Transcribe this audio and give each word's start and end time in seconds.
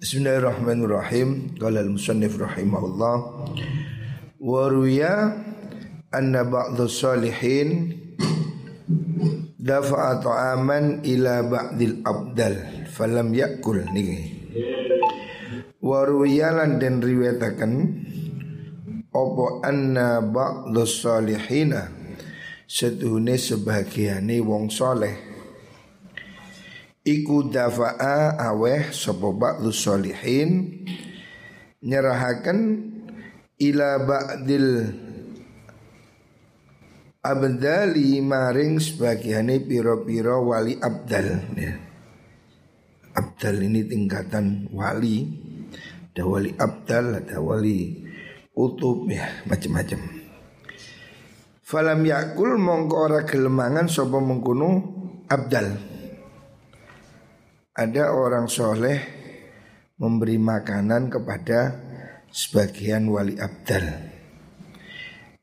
Bismillahirrahmanirrahim. 0.00 1.60
Qala 1.60 1.84
al-musannif 1.84 2.40
rahimahullah 2.40 3.16
wa 4.40 4.64
ruya 4.72 5.28
anna 6.08 6.40
ba'dhu 6.40 6.88
salihin 6.88 8.00
dafa'a 9.60 10.24
ta'aman 10.24 11.04
ila 11.04 11.44
ba'dil 11.44 12.00
abdal 12.00 12.88
falam 12.88 13.28
yakul 13.36 13.84
niki. 13.92 14.40
Wa 15.84 16.08
ruya 16.08 16.48
lan 16.56 16.80
den 16.80 17.04
opo 19.12 19.60
anna 19.60 20.24
ba'dhu 20.24 20.80
salihina 20.88 21.92
setuhune 22.64 23.36
sebagiane 23.36 24.40
wong 24.40 24.72
soleh 24.72 25.29
iku 27.04 27.48
dafa'a 27.48 28.36
aweh 28.36 28.92
sapa 28.92 29.28
ba'dhu 29.32 29.72
solihin 29.72 30.84
ila 33.60 33.88
ba'dil 34.04 34.68
abdali 37.20 38.20
maring 38.24 38.80
sebagiane 38.80 39.60
piro-piro 39.64 40.48
wali 40.48 40.76
abdal 40.80 41.28
ya. 41.56 41.72
Abdal 43.10 43.56
ini 43.66 43.84
tingkatan 43.84 44.70
wali 44.70 45.48
Ada 46.10 46.26
wali 46.26 46.50
abdal, 46.58 47.22
ada 47.22 47.38
wali 47.38 48.02
utub 48.52 49.08
ya 49.08 49.24
macam-macam 49.46 50.20
Falam 51.64 52.02
yakul 52.02 52.58
mongko 52.58 52.96
ora 52.98 53.22
gelemangan 53.22 53.86
sapa 53.86 54.18
mengkono 54.18 54.68
abdal. 55.30 55.89
Ada 57.80 58.12
orang 58.12 58.44
soleh 58.44 59.00
memberi 59.96 60.36
makanan 60.36 61.08
kepada 61.08 61.80
sebagian 62.28 63.08
wali 63.08 63.40
abdal 63.40 64.10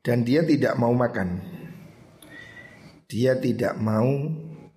dan 0.06 0.22
dia 0.22 0.46
tidak 0.46 0.78
mau 0.78 0.94
makan. 0.94 1.42
Dia 3.10 3.34
tidak 3.42 3.74
mau 3.82 4.06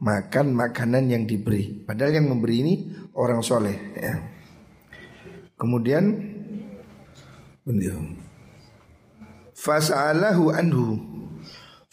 makan 0.01 0.57
makanan 0.57 1.07
yang 1.07 1.23
diberi. 1.29 1.85
Padahal 1.85 2.17
yang 2.17 2.33
memberi 2.33 2.55
ini 2.65 2.73
orang 3.13 3.45
soleh. 3.45 3.77
Ya. 3.93 4.17
Kemudian 5.55 6.17
Fasa'alahu 9.53 10.49
anhu 10.49 10.97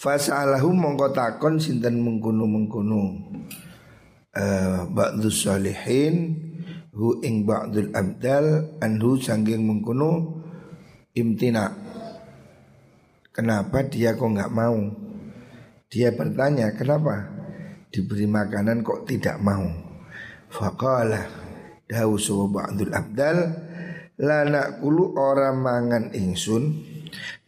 Fasa'alahu 0.00 0.73
mongko 0.73 1.12
takon 1.12 1.61
sinten 1.61 2.00
mengkono 2.00 2.48
mengkono 2.48 3.03
uh, 4.39 4.86
ba'dhu 4.86 5.27
salihin 5.27 6.39
hu 6.94 7.19
ing 7.27 7.42
ba'dul 7.42 7.91
abdal 7.91 8.78
anhu 8.78 9.19
sanggeng 9.19 9.67
mengkono 9.67 10.39
imtina. 11.19 11.75
Kenapa 13.34 13.83
dia 13.86 14.14
kok 14.14 14.31
nggak 14.31 14.55
mau? 14.55 14.78
Dia 15.91 16.14
bertanya 16.14 16.70
kenapa 16.75 17.27
diberi 17.91 18.31
makanan 18.31 18.86
kok 18.86 19.11
tidak 19.11 19.42
mau? 19.42 19.66
Faqala 20.48 21.27
dawu 21.91 22.16
ba'dul 22.48 22.94
abdal 22.94 23.39
la 24.19 24.47
nakulu 24.47 25.19
ora 25.19 25.50
mangan 25.55 26.11
ingsun 26.14 26.64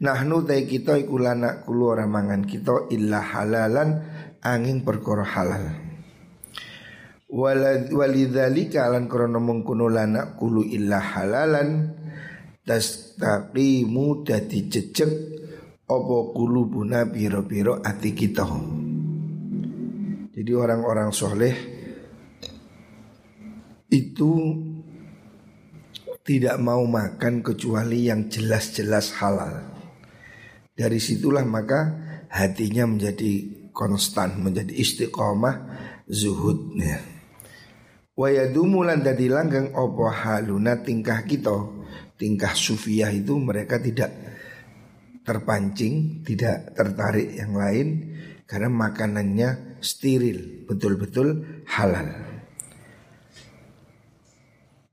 Nahnu 0.00 0.48
tai 0.48 0.64
kita 0.64 0.96
iku 0.96 1.20
lana 1.20 1.60
kulu 1.60 1.92
ora 1.92 2.08
mangan 2.08 2.48
kita 2.48 2.88
illa 2.88 3.20
halalan 3.20 4.00
angin 4.40 4.80
perkara 4.80 5.24
halal. 5.24 5.64
Walidzalika 7.30 8.90
lan 8.90 9.06
krana 9.06 9.38
mengkono 9.38 9.86
lana 9.86 10.34
kulu 10.34 10.66
illa 10.66 10.98
halalan 10.98 11.94
tastaqimu 12.66 14.26
dadi 14.26 14.66
jejeg 14.66 15.12
apa 15.86 16.16
kulubuna 16.34 17.06
piro-piro 17.06 17.78
ati 17.82 18.10
kita. 18.14 18.46
Jadi 20.30 20.52
orang-orang 20.54 21.10
soleh 21.10 21.54
itu 23.90 24.30
tidak 26.22 26.56
mau 26.62 26.86
makan 26.86 27.42
kecuali 27.42 28.06
yang 28.06 28.30
jelas-jelas 28.30 29.18
halal. 29.18 29.66
Dari 30.70 31.02
situlah 31.02 31.42
maka 31.42 31.98
hatinya 32.30 32.86
menjadi 32.86 33.50
konstan, 33.74 34.38
menjadi 34.38 34.70
istiqomah 34.70 35.56
zuhudnya. 36.06 37.09
Wa 38.20 38.28
yadumu 38.28 38.84
lan 38.84 39.00
dadi 39.00 39.32
langgang 39.32 39.72
opo 39.72 40.04
haluna 40.12 40.84
tingkah 40.84 41.24
kita, 41.24 41.56
tingkah 42.20 42.52
sufiah 42.52 43.08
itu 43.08 43.40
mereka 43.40 43.80
tidak 43.80 44.12
terpancing, 45.24 46.20
tidak 46.20 46.76
tertarik 46.76 47.32
yang 47.32 47.56
lain 47.56 48.12
karena 48.44 48.68
makanannya 48.68 49.80
steril, 49.80 50.68
betul-betul 50.68 51.48
halal. 51.64 52.12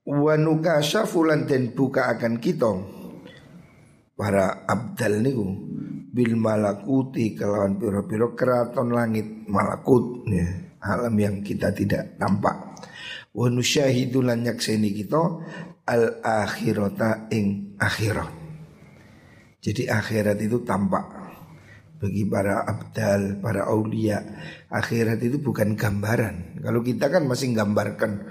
Wa 0.08 0.40
nukasyafu 0.40 1.28
lan 1.28 1.52
den 1.52 1.76
buka 1.76 2.08
akan 2.16 2.40
kita. 2.40 2.72
Para 4.16 4.64
abdal 4.64 5.20
niku 5.20 5.46
bil 6.16 6.40
malakuti 6.40 7.36
kelawan 7.36 7.76
piro-piro 7.76 8.40
keraton 8.40 8.96
langit 8.96 9.28
malakut 9.52 10.24
ya, 10.32 10.48
alam 10.80 11.14
yang 11.20 11.44
kita 11.44 11.76
tidak 11.76 12.16
tampak 12.18 12.67
wa 13.38 13.48
nusyahidu 13.54 14.26
lan 14.26 14.42
nyakseni 14.42 14.90
kita 14.98 15.22
al 15.86 16.04
akhirata 16.26 17.30
ing 17.30 17.78
akhirat 17.78 18.34
jadi 19.62 19.94
akhirat 19.94 20.42
itu 20.42 20.66
tampak 20.66 21.30
bagi 21.98 22.30
para 22.30 22.62
abdal, 22.62 23.42
para 23.42 23.66
aulia 23.74 24.22
Akhirat 24.70 25.18
itu 25.18 25.42
bukan 25.42 25.74
gambaran 25.74 26.62
Kalau 26.62 26.86
kita 26.86 27.10
kan 27.10 27.26
masih 27.26 27.58
gambarkan 27.58 28.22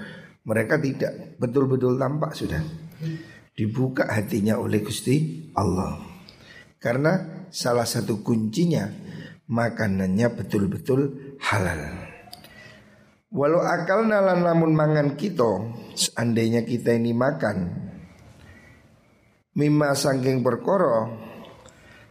Mereka 0.47 0.79
tidak 0.79 1.35
Betul-betul 1.43 1.99
tampak 1.99 2.39
sudah 2.39 2.63
dibuka 3.57 4.05
hatinya 4.07 4.61
oleh 4.61 4.85
Gusti 4.85 5.49
Allah. 5.57 5.97
Karena 6.77 7.45
salah 7.49 7.89
satu 7.89 8.21
kuncinya 8.21 8.85
makanannya 9.49 10.29
betul-betul 10.37 11.01
halal. 11.41 12.06
Walau 13.27 13.59
akal 13.59 14.07
nalan 14.07 14.47
namun 14.47 14.71
mangan 14.71 15.19
kita, 15.19 15.75
seandainya 15.99 16.63
kita 16.63 16.95
ini 16.95 17.11
makan 17.11 17.87
mimma 19.57 19.97
sangking 19.97 20.45
perkoro 20.45 21.25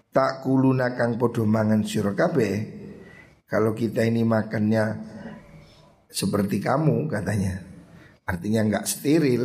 tak 0.10 0.42
kuluna 0.42 0.98
kang 0.98 1.16
podo 1.16 1.46
mangan 1.46 1.86
sira 1.86 2.12
kalau 3.46 3.72
kita 3.78 4.02
ini 4.02 4.26
makannya 4.26 4.84
seperti 6.10 6.58
kamu 6.64 7.06
katanya. 7.12 7.62
Artinya 8.26 8.66
nggak 8.66 8.86
steril. 8.90 9.44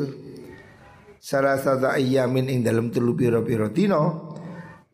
Salah 1.21 1.61
satu 1.61 1.93
ayamin 1.93 2.49
ing 2.49 2.61
dalam 2.65 2.89
telu 2.89 3.13
piro 3.13 3.45
piro 3.45 3.69
tino 3.77 4.33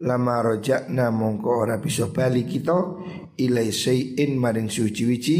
lama 0.02 0.42
rojakna 0.42 1.14
mongko 1.14 1.50
ora 1.62 1.78
bisa 1.78 2.10
bali 2.10 2.42
kita 2.42 2.74
ilai 3.38 3.70
sayin 3.70 4.34
maring 4.34 4.66
suci 4.66 5.02
wici 5.06 5.38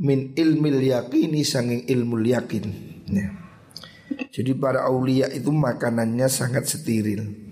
min 0.00 0.36
ilmil 0.36 0.80
yakini 0.80 1.42
sanging 1.42 1.88
ilmu 1.88 2.20
yakin. 2.24 2.66
Ya. 3.06 3.30
jadi 4.34 4.58
para 4.58 4.86
aulia 4.86 5.30
itu 5.30 5.54
makanannya 5.54 6.26
sangat 6.26 6.66
steril 6.66 7.46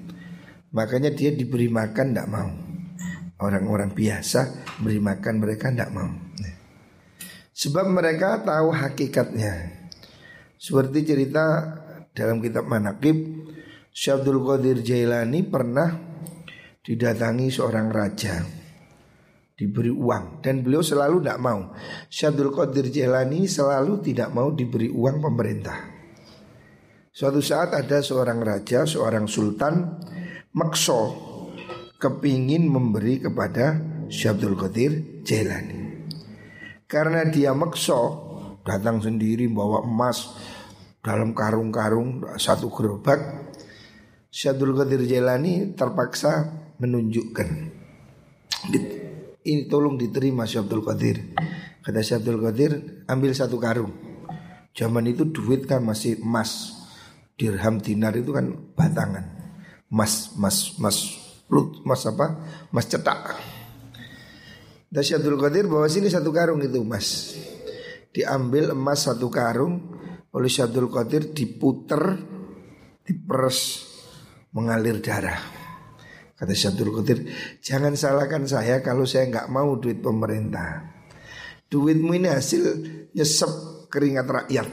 makanya 0.75 1.15
dia 1.15 1.31
diberi 1.31 1.71
makan 1.71 2.13
tidak 2.13 2.29
mau. 2.29 2.51
Orang-orang 3.35 3.95
biasa 3.95 4.67
beri 4.83 4.99
makan 4.99 5.35
mereka 5.39 5.71
tidak 5.71 5.91
mau. 5.95 6.11
Ya. 6.43 6.53
sebab 7.55 7.87
mereka 7.87 8.43
tahu 8.43 8.75
hakikatnya. 8.75 9.85
Seperti 10.59 11.05
cerita 11.05 11.77
dalam 12.17 12.41
kitab 12.41 12.67
Manakib 12.67 13.47
Syabdul 13.95 14.43
Qadir 14.43 14.81
Jailani 14.81 15.45
pernah 15.47 15.93
didatangi 16.83 17.53
seorang 17.53 17.93
raja 17.93 18.64
diberi 19.55 19.91
uang. 19.91 20.43
Dan 20.43 20.61
beliau 20.67 20.83
selalu 20.83 21.23
tidak 21.23 21.41
mau. 21.41 21.73
Syabdul 22.11 22.51
Qadir 22.51 22.91
Jailani 22.91 23.47
selalu 23.47 24.03
tidak 24.03 24.31
mau 24.35 24.51
diberi 24.51 24.91
uang 24.91 25.23
pemerintah. 25.23 25.79
Suatu 27.15 27.39
saat 27.39 27.71
ada 27.75 28.03
seorang 28.03 28.43
raja, 28.43 28.83
seorang 28.83 29.31
sultan 29.31 30.03
makso 30.55 31.15
kepingin 31.97 32.67
memberi 32.67 33.23
kepada 33.23 33.79
Syabdul 34.11 34.59
Qadir 34.59 35.23
Jailani. 35.23 36.11
Karena 36.91 37.23
dia 37.27 37.55
makso 37.55 38.23
datang 38.67 38.99
sendiri 38.99 39.47
bawa 39.47 39.87
emas, 39.87 40.35
dalam 41.05 41.37
karung-karung 41.37 42.25
satu 42.41 42.73
gerobak 42.73 43.21
Syadul 44.33 44.73
Qadir 44.73 45.05
Jailani 45.05 45.77
terpaksa 45.77 46.49
menunjukkan 46.81 47.49
ini 49.45 49.69
tolong 49.69 50.01
diterima 50.01 50.49
Syabdul 50.49 50.81
Qadir 50.81 51.37
kata 51.85 52.01
Syabdul 52.01 52.41
Qadir 52.41 53.05
ambil 53.09 53.37
satu 53.37 53.61
karung 53.61 53.93
zaman 54.75 55.07
itu 55.07 55.29
duit 55.31 55.69
kan 55.69 55.85
masih 55.85 56.19
emas 56.19 56.83
dirham 57.39 57.83
dinar 57.83 58.15
itu 58.15 58.31
kan 58.35 58.51
batangan. 58.75 59.27
Mas 59.91 60.35
mas 60.39 60.75
mas 60.79 61.15
lut 61.51 61.83
mas 61.87 62.03
apa? 62.07 62.43
Mas 62.75 62.87
cetak. 62.91 63.39
Dan 64.91 65.03
Syabdul 65.03 65.39
Qadir 65.39 65.67
bawa 65.67 65.91
sini 65.91 66.11
satu 66.11 66.31
karung 66.31 66.63
itu 66.63 66.83
emas. 66.83 67.35
Diambil 68.15 68.75
emas 68.75 69.07
satu 69.11 69.27
karung 69.31 69.79
oleh 70.35 70.51
Syabdul 70.51 70.91
Qadir 70.91 71.35
diputer 71.35 72.19
diperes 73.03 73.91
mengalir 74.55 75.03
darah. 75.03 75.64
Kata 76.45 76.53
Syabdul 76.53 76.93
Qadir, 77.01 77.25
jangan 77.65 77.97
salahkan 77.97 78.45
saya 78.45 78.85
kalau 78.85 79.09
saya 79.09 79.33
nggak 79.33 79.49
mau 79.49 79.81
duit 79.81 80.05
pemerintah. 80.05 80.93
Duitmu 81.73 82.13
ini 82.13 82.29
hasil 82.29 82.63
nyesep 83.17 83.89
keringat 83.89 84.29
rakyat. 84.29 84.69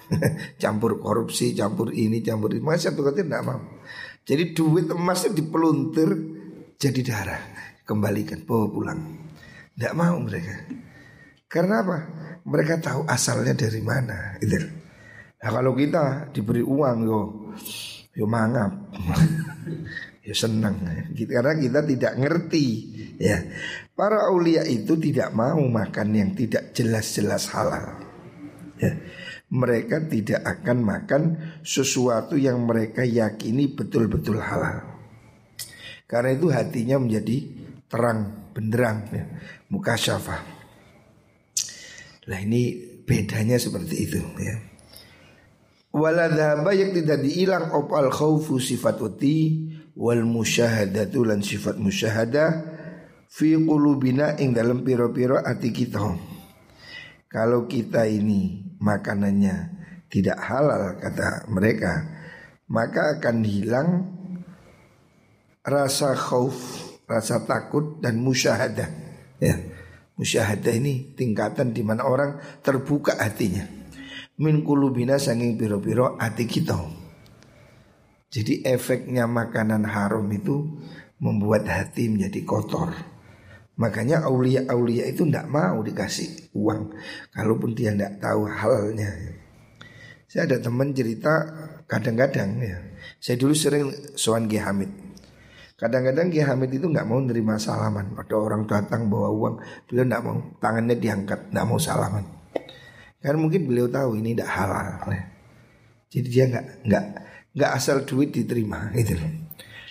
campur 0.60 1.00
korupsi, 1.00 1.56
campur 1.56 1.96
ini, 1.96 2.20
campur 2.20 2.52
ini. 2.52 2.60
Masa 2.60 2.92
Syabdul 2.92 3.08
Qadir 3.08 3.32
nggak 3.32 3.44
mau. 3.48 3.80
Jadi 4.28 4.52
duit 4.52 4.92
emasnya 4.92 5.32
dipeluntir 5.32 6.10
jadi 6.76 7.00
darah. 7.00 7.42
Kembalikan, 7.88 8.44
bawa 8.44 8.68
pulang. 8.68 9.00
Tidak 9.72 9.96
mau 9.96 10.20
mereka. 10.20 10.68
Karena 11.48 11.80
apa? 11.80 11.98
Mereka 12.44 12.76
tahu 12.84 13.08
asalnya 13.08 13.56
dari 13.56 13.80
mana. 13.80 14.36
Itu. 14.36 14.68
Nah 15.40 15.48
kalau 15.48 15.72
kita 15.72 16.28
diberi 16.28 16.60
uang 16.60 16.96
yo, 17.08 17.20
yo 18.12 18.28
mangap, 18.28 18.92
yo 20.20 20.34
senang. 20.36 20.80
Karena 21.16 21.54
kita 21.56 21.80
tidak 21.84 22.12
ngerti. 22.20 22.66
Ya, 23.20 23.44
para 23.92 24.32
aulia 24.32 24.64
itu 24.64 24.96
tidak 24.96 25.36
mau 25.36 25.60
makan 25.60 26.08
yang 26.16 26.30
tidak 26.32 26.72
jelas-jelas 26.72 27.52
halal. 27.52 28.00
Ya. 28.80 28.96
Mereka 29.50 30.06
tidak 30.06 30.46
akan 30.46 30.78
makan 30.86 31.22
sesuatu 31.66 32.38
yang 32.38 32.62
mereka 32.64 33.02
yakini 33.02 33.66
betul-betul 33.74 34.38
halal. 34.38 34.86
Karena 36.06 36.38
itu 36.38 36.54
hatinya 36.54 37.02
menjadi 37.02 37.50
terang 37.90 38.50
benderang 38.54 39.10
ya, 39.10 39.24
muka 39.74 39.98
syafa. 39.98 40.38
Nah 42.30 42.38
ini 42.38 42.78
bedanya 43.02 43.58
seperti 43.58 43.94
itu 44.06 44.22
ya. 44.38 44.54
Waladhaba 45.90 46.70
yang 46.70 46.94
tidak 46.94 47.18
dihilang 47.18 47.74
opal 47.74 48.06
khawfu 48.14 48.62
sifat 48.62 49.02
uti 49.02 49.66
wal 49.94 50.22
musyahadatu 50.26 51.26
lan 51.26 51.42
sifat 51.42 51.78
musyahadah 51.80 52.48
fi 53.30 53.54
qulubina 53.54 54.34
ing 54.38 54.52
dalam 54.52 54.82
piro-piro 54.82 55.38
ati 55.38 55.70
kita. 55.70 56.02
Kalau 57.30 57.70
kita 57.70 58.10
ini 58.10 58.74
makanannya 58.82 59.56
tidak 60.10 60.38
halal 60.42 60.98
kata 60.98 61.46
mereka, 61.46 61.92
maka 62.66 63.18
akan 63.18 63.36
hilang 63.46 63.88
rasa 65.62 66.18
khauf, 66.18 66.58
rasa 67.06 67.46
takut 67.46 68.02
dan 68.02 68.18
musyahadah. 68.18 68.90
Ya. 69.38 69.56
Musyahadah 70.20 70.74
ini 70.76 71.16
tingkatan 71.16 71.72
di 71.72 71.80
mana 71.80 72.04
orang 72.04 72.60
terbuka 72.60 73.16
hatinya. 73.16 73.64
Min 74.36 74.60
kulubina 74.66 75.16
sanging 75.16 75.56
piro-piro 75.56 76.20
hati 76.20 76.44
kita. 76.44 76.76
Jadi 78.30 78.62
efeknya 78.62 79.26
makanan 79.26 79.82
haram 79.90 80.24
itu 80.30 80.78
membuat 81.18 81.66
hati 81.66 82.06
menjadi 82.06 82.46
kotor. 82.46 82.94
Makanya 83.80 84.28
aulia-aulia 84.28 85.08
itu 85.08 85.24
tidak 85.24 85.48
mau 85.48 85.80
dikasih 85.80 86.52
uang 86.52 86.92
Kalaupun 87.32 87.72
dia 87.72 87.96
tidak 87.96 88.20
tahu 88.20 88.44
halalnya 88.44 89.08
Saya 90.28 90.44
ada 90.44 90.60
teman 90.60 90.92
cerita 90.92 91.48
kadang-kadang 91.88 92.60
ya 92.60 92.76
Saya 93.16 93.40
dulu 93.40 93.56
sering 93.56 93.88
soan 94.20 94.52
Ki 94.52 94.60
Hamid 94.60 94.92
Kadang-kadang 95.80 96.28
Ki 96.28 96.44
Hamid 96.44 96.76
itu 96.76 96.92
nggak 96.92 97.08
mau 97.08 97.24
nerima 97.24 97.56
salaman 97.56 98.12
Ada 98.20 98.36
orang 98.36 98.68
datang 98.68 99.08
bawa 99.08 99.32
uang 99.32 99.54
Beliau 99.88 100.04
nggak 100.04 100.22
mau 100.28 100.36
Tangannya 100.60 101.00
diangkat 101.00 101.48
nggak 101.48 101.64
mau 101.64 101.80
salaman 101.80 102.28
Karena 103.16 103.40
mungkin 103.40 103.64
beliau 103.64 103.88
tahu 103.88 104.20
ini 104.20 104.36
tidak 104.36 104.48
halal 104.48 105.08
ya. 105.08 105.24
Jadi 106.12 106.28
dia 106.28 106.44
nggak 106.52 106.66
nggak 106.84 107.04
nggak 107.52 107.72
asal 107.74 108.06
duit 108.06 108.30
diterima 108.30 108.90
gitu 108.94 109.18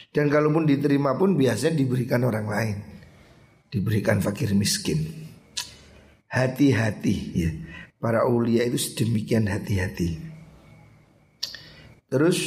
Dan 0.10 0.26
kalaupun 0.32 0.66
diterima 0.66 1.14
pun 1.16 1.38
biasanya 1.38 1.78
diberikan 1.78 2.26
orang 2.26 2.48
lain 2.50 2.78
diberikan 3.70 4.20
fakir 4.20 4.52
miskin. 4.58 5.30
Hati-hati 6.30 7.16
ya. 7.34 7.52
Para 8.00 8.26
ulia 8.26 8.66
itu 8.66 8.78
sedemikian 8.78 9.50
hati-hati. 9.50 10.18
Terus 12.10 12.40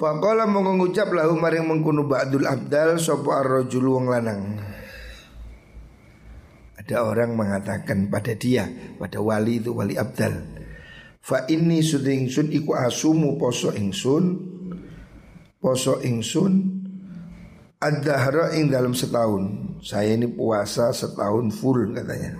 Faqala 0.00 0.48
mengucap 0.48 1.12
lahu 1.12 1.36
maring 1.36 1.68
mengkunu 1.68 2.08
ba'dul 2.08 2.48
abdal 2.48 2.96
sopo 2.96 3.36
ar-rajul 3.36 3.84
wong 3.84 4.08
lanang. 4.08 4.56
Ada 6.80 7.04
orang 7.04 7.36
mengatakan 7.36 8.08
pada 8.08 8.32
dia, 8.32 8.64
pada 8.96 9.20
wali 9.20 9.60
itu 9.60 9.76
wali 9.76 10.00
abdal. 10.00 10.40
Fa 11.20 11.44
ini 11.46 11.84
suding 11.84 12.32
sun 12.32 12.48
iku 12.48 12.74
asumu 12.74 13.36
poso 13.36 13.70
ingsun 13.76 14.24
poso 15.60 16.00
ingsun 16.00 16.80
Ad-dahra 17.80 18.52
ing 18.60 18.68
dalam 18.68 18.92
setahun. 18.92 19.72
Saya 19.80 20.12
ini 20.12 20.28
puasa 20.28 20.92
setahun 20.92 21.48
full 21.48 21.96
katanya. 21.96 22.36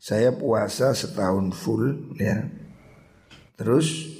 Saya 0.00 0.32
puasa 0.32 0.96
setahun 0.96 1.52
full 1.52 2.16
ya. 2.16 2.48
Terus 3.60 4.16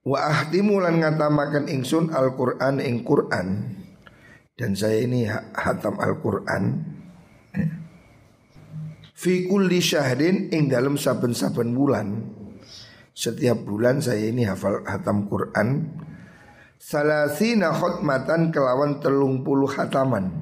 Wa 0.00 0.32
ahtimu 0.32 0.80
lan 0.80 1.04
ngatamakan 1.04 1.68
ingsun 1.68 2.08
Al-Quran 2.08 2.80
ing 2.80 3.04
Quran. 3.04 3.76
Dan 4.56 4.72
saya 4.72 5.04
ini 5.04 5.28
hatam 5.28 6.00
Al-Quran. 6.00 6.89
Fi 9.20 9.44
kulli 9.44 9.84
syahrin 9.84 10.48
ing 10.48 10.72
dalam 10.72 10.96
saben-saben 10.96 11.76
bulan. 11.76 12.24
Setiap 13.12 13.68
bulan 13.68 14.00
saya 14.00 14.32
ini 14.32 14.48
hafal 14.48 14.80
hatam 14.88 15.28
Quran. 15.28 15.92
Salasina 16.80 17.68
khutmatan 17.76 18.48
kelawan 18.48 18.96
telung 19.04 19.44
puluh 19.44 19.68
hataman. 19.68 20.40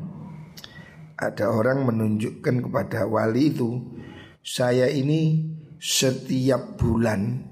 Ada 1.19 1.51
orang 1.51 1.91
menunjukkan 1.91 2.71
kepada 2.71 3.11
wali 3.11 3.51
itu 3.51 3.83
Saya 4.47 4.87
ini 4.87 5.51
setiap 5.83 6.79
bulan 6.79 7.43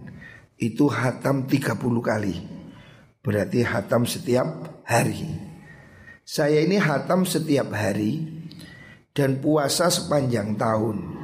itu 0.62 0.86
hatam 0.86 1.50
30 1.50 1.74
kali. 2.06 2.38
Berarti 3.26 3.66
hatam 3.66 4.06
setiap 4.06 4.78
hari. 4.86 5.26
Saya 6.22 6.62
ini 6.62 6.78
hatam 6.78 7.26
setiap 7.26 7.74
hari 7.74 8.22
Dan 9.16 9.40
puasa 9.40 9.88
sepanjang 9.88 10.54
tahun 10.60 11.15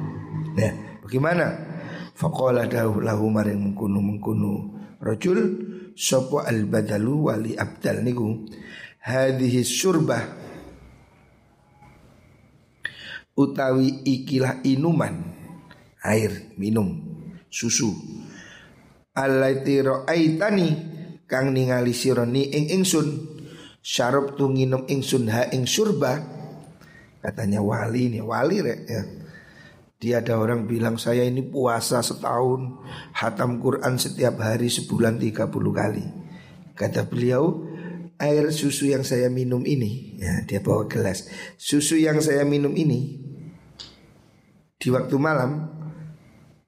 Nah 0.53 1.01
bagaimana? 1.01 1.45
Faqala 2.13 2.69
lahu 2.69 3.25
maring 3.33 3.57
mengkunu 3.57 3.99
mengkunu 3.99 4.53
Rajul 5.01 5.39
Sopo 5.93 6.41
al 6.41 6.65
badalu 6.65 7.13
wali 7.29 7.51
abdal 7.53 8.01
niku? 8.01 8.49
Hadhihi 9.03 9.61
surbah. 9.61 10.23
Utawi 13.33 14.05
ikilah 14.05 14.61
inuman 14.65 15.21
air 16.05 16.53
minum 16.57 17.01
susu. 17.49 17.93
Allati 19.13 19.81
ra'aitani 19.81 20.67
kang 21.29 21.53
ningali 21.53 21.93
sironi 21.93 22.53
ing 22.53 22.73
ingsun. 22.81 23.07
Syarab 23.83 24.39
tu 24.39 24.47
nginum 24.47 24.87
ingsun 24.87 25.27
ha 25.29 25.51
ing 25.51 25.67
surba 25.67 26.15
katanya 27.19 27.59
wali 27.59 28.07
ini 28.07 28.19
wali 28.23 28.63
rek 28.63 28.79
ya 28.87 29.03
dia 30.03 30.19
ada 30.19 30.35
orang 30.35 30.67
bilang 30.67 30.99
saya 30.99 31.23
ini 31.23 31.39
puasa 31.39 32.03
setahun 32.03 32.83
Hatam 33.15 33.63
Quran 33.63 33.95
setiap 33.95 34.35
hari 34.43 34.67
sebulan 34.67 35.15
30 35.15 35.47
kali. 35.71 36.03
Kata 36.75 37.07
beliau 37.07 37.63
air 38.19 38.51
susu 38.51 38.91
yang 38.91 39.07
saya 39.07 39.31
minum 39.31 39.63
ini 39.63 40.19
ya 40.19 40.43
Dia 40.43 40.59
bawa 40.59 40.91
gelas. 40.91 41.31
Susu 41.55 41.95
yang 41.95 42.19
saya 42.19 42.43
minum 42.43 42.75
ini 42.75 43.23
Di 44.75 44.91
waktu 44.91 45.15
malam 45.15 45.71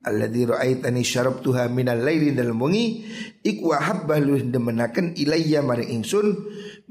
Alladhi 0.05 0.45
ra'aitani 0.45 1.01
syarabtuha 1.01 1.65
minal 1.73 2.05
laili 2.05 2.37
dalam 2.37 2.61
wengi 2.61 3.03
Iku 3.41 3.73
ahabbah 3.73 4.21
luh 4.21 4.45
demenaken 4.45 5.17
ilayya 5.17 5.65
maring 5.65 5.99
ingsun 5.99 6.37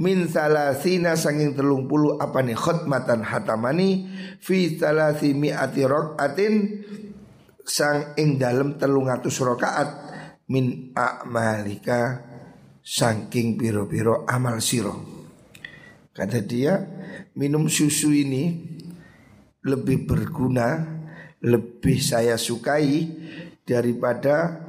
min 0.00 0.26
salasina 0.26 1.14
sanging 1.14 1.54
telung 1.54 1.86
puluh 1.86 2.18
apa 2.18 2.42
nih? 2.42 2.58
Khutmatan 2.58 3.22
hatamani 3.22 4.10
fi 4.42 4.74
salasi 4.74 5.34
mi'ati 5.36 5.82
rokaatin 5.86 6.54
sang 7.64 8.12
ing 8.20 8.36
dalem 8.36 8.76
telung 8.76 9.08
atus 9.08 9.40
rokaat 9.40 9.88
min 10.52 10.92
a'malika 10.92 12.20
saking 12.84 13.56
piro-piro 13.56 14.28
amal 14.28 14.60
siro 14.60 15.24
kata 16.12 16.44
dia 16.44 16.76
minum 17.40 17.64
susu 17.72 18.12
ini 18.12 18.52
lebih 19.64 20.04
berguna 20.04 20.84
lebih 21.40 21.96
saya 22.04 22.36
sukai 22.36 23.08
daripada 23.64 24.60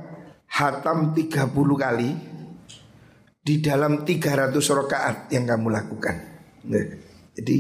hatam 0.48 1.12
30 1.12 1.52
kali 1.76 2.12
di 3.46 3.62
dalam 3.62 4.02
300 4.02 4.50
rakaat 4.58 5.30
yang 5.30 5.46
kamu 5.46 5.70
lakukan. 5.70 6.16
Jadi 7.38 7.58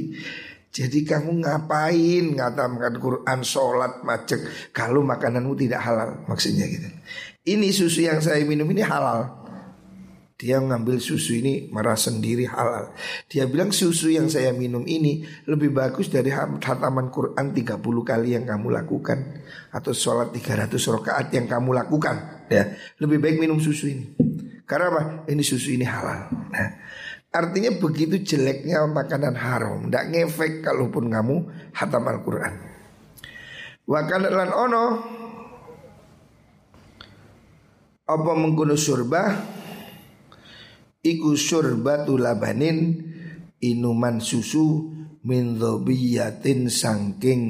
jadi 0.75 0.99
kamu 1.07 1.45
ngapain 1.45 2.35
ngatamkan 2.35 2.99
Quran, 2.99 3.39
sholat, 3.47 4.03
macet 4.03 4.43
kalau 4.75 5.05
makananmu 5.05 5.55
tidak 5.55 5.85
halal 5.85 6.25
maksudnya 6.27 6.67
gitu. 6.67 6.89
Ini 7.45 7.69
susu 7.69 8.03
yang 8.03 8.19
saya 8.19 8.41
minum 8.43 8.65
ini 8.73 8.81
halal. 8.81 9.45
Dia 10.35 10.59
ngambil 10.59 10.99
susu 10.99 11.39
ini 11.39 11.71
marah 11.71 11.95
sendiri 11.95 12.43
halal. 12.43 12.91
Dia 13.31 13.47
bilang 13.47 13.71
susu 13.71 14.11
yang 14.11 14.27
saya 14.27 14.51
minum 14.51 14.83
ini 14.83 15.23
lebih 15.47 15.71
bagus 15.71 16.11
dari 16.11 16.27
hataman 16.35 17.07
Quran 17.07 17.55
30 17.55 17.79
kali 17.79 18.35
yang 18.35 18.43
kamu 18.43 18.67
lakukan 18.75 19.47
atau 19.71 19.95
sholat 19.95 20.35
300 20.35 20.75
rakaat 20.75 21.31
yang 21.31 21.47
kamu 21.47 21.71
lakukan. 21.71 22.43
Ya, 22.51 22.75
lebih 22.99 23.23
baik 23.23 23.39
minum 23.39 23.63
susu 23.63 23.95
ini. 23.95 24.11
Karena 24.65 24.85
apa? 24.89 25.01
Ini 25.29 25.43
susu 25.45 25.77
ini 25.77 25.85
halal. 25.85 26.29
Nah, 26.49 26.69
artinya 27.29 27.69
begitu 27.77 28.17
jeleknya 28.21 28.81
makanan 28.89 29.37
haram, 29.37 29.87
tidak 29.87 30.05
ngefek 30.09 30.65
kalaupun 30.65 31.13
kamu 31.13 31.35
hatam 31.77 32.03
Al-Quran. 32.09 32.53
Wakan 33.85 34.21
lan 34.25 34.49
ono 34.49 34.85
apa 38.05 38.31
menggunakan 38.37 38.77
surba 38.77 39.23
iku 41.05 41.37
surbatu 41.37 42.17
labanin 42.17 42.97
inuman 43.61 44.17
susu 44.21 44.93
min 45.25 45.57
dhobiyatin 45.57 46.69
sangking 46.69 47.41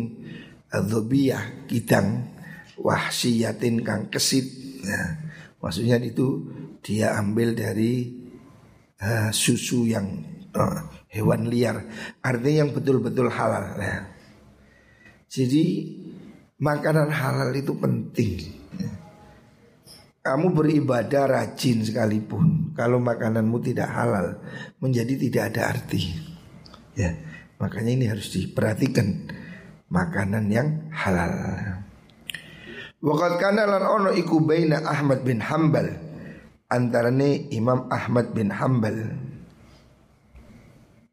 dhobiyah 0.72 1.68
kidang 1.68 2.36
wahsiyatin 2.80 3.84
kang 3.84 4.12
kesit 4.12 4.48
nah, 4.84 5.24
maksudnya 5.64 6.00
itu 6.04 6.55
dia 6.86 7.18
ambil 7.18 7.58
dari 7.58 8.14
uh, 9.02 9.34
susu 9.34 9.90
yang 9.90 10.06
uh, 10.54 10.86
hewan 11.10 11.50
liar. 11.50 11.82
Artinya 12.22 12.70
yang 12.70 12.72
betul-betul 12.78 13.34
halal 13.34 13.74
ya. 13.82 14.06
jadi 15.26 15.66
makanan 16.62 17.10
halal 17.10 17.50
itu 17.58 17.74
penting 17.74 18.56
kamu 20.26 20.58
beribadah 20.58 21.30
rajin 21.30 21.86
sekalipun 21.86 22.74
Kalau 22.74 22.98
makananmu 22.98 23.62
tidak 23.62 23.94
halal 23.94 24.42
Menjadi 24.82 25.22
tidak 25.22 25.54
ada 25.54 25.78
arti 25.78 26.18
Ya. 26.98 27.14
Makanya 27.62 27.92
ini 27.94 28.06
harus 28.10 28.34
diperhatikan 28.34 29.30
Makanan 29.86 30.50
yang 30.50 30.90
halal. 30.90 31.30
Wakat 33.06 33.38
kana 33.38 33.70
lan 33.70 33.86
ono 33.86 34.10
iku 34.18 34.42
baina 34.42 34.82
Ahmad 34.82 35.22
bin 35.22 35.38
Hambal 35.38 35.94
Antarane 36.76 37.48
Imam 37.56 37.88
Ahmad 37.88 38.36
bin 38.36 38.52
Hambal 38.52 39.16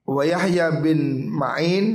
Wa 0.03 0.23
Yahya 0.27 0.83
bin 0.83 1.31
Ma'in 1.31 1.87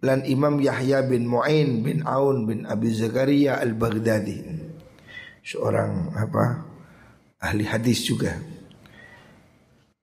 Lan 0.00 0.24
Imam 0.24 0.56
Yahya 0.56 1.04
bin 1.04 1.28
Mu'in 1.28 1.84
bin 1.84 2.00
Aun 2.08 2.48
bin 2.48 2.64
Abi 2.64 2.92
Zakaria 2.92 3.60
al-Baghdadi 3.60 4.44
seorang 5.46 6.10
apa 6.18 6.66
ahli 7.38 7.62
hadis 7.62 8.02
juga. 8.02 8.34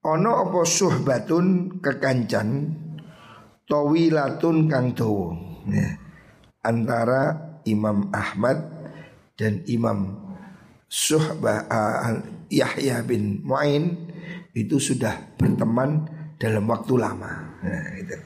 Ono 0.04 0.30
apa 0.48 0.60
suhbatun 0.64 1.78
kekancan 1.80 2.48
tawilatun 3.64 4.68
kang 4.68 4.92
dawa 4.92 5.32
ya. 5.68 5.88
antara 6.60 7.54
Imam 7.64 8.12
Ahmad 8.12 8.60
dan 9.40 9.64
Imam 9.64 10.20
Suhbah 10.84 11.64
uh, 11.66 12.20
Yahya 12.60 13.02
bin 13.02 13.42
Mu'in 13.42 14.10
itu 14.54 14.78
sudah 14.78 15.34
berteman 15.34 16.06
dalam 16.38 16.70
waktu 16.70 16.94
lama. 16.94 17.32
Nah, 17.62 17.88
itu. 17.98 18.16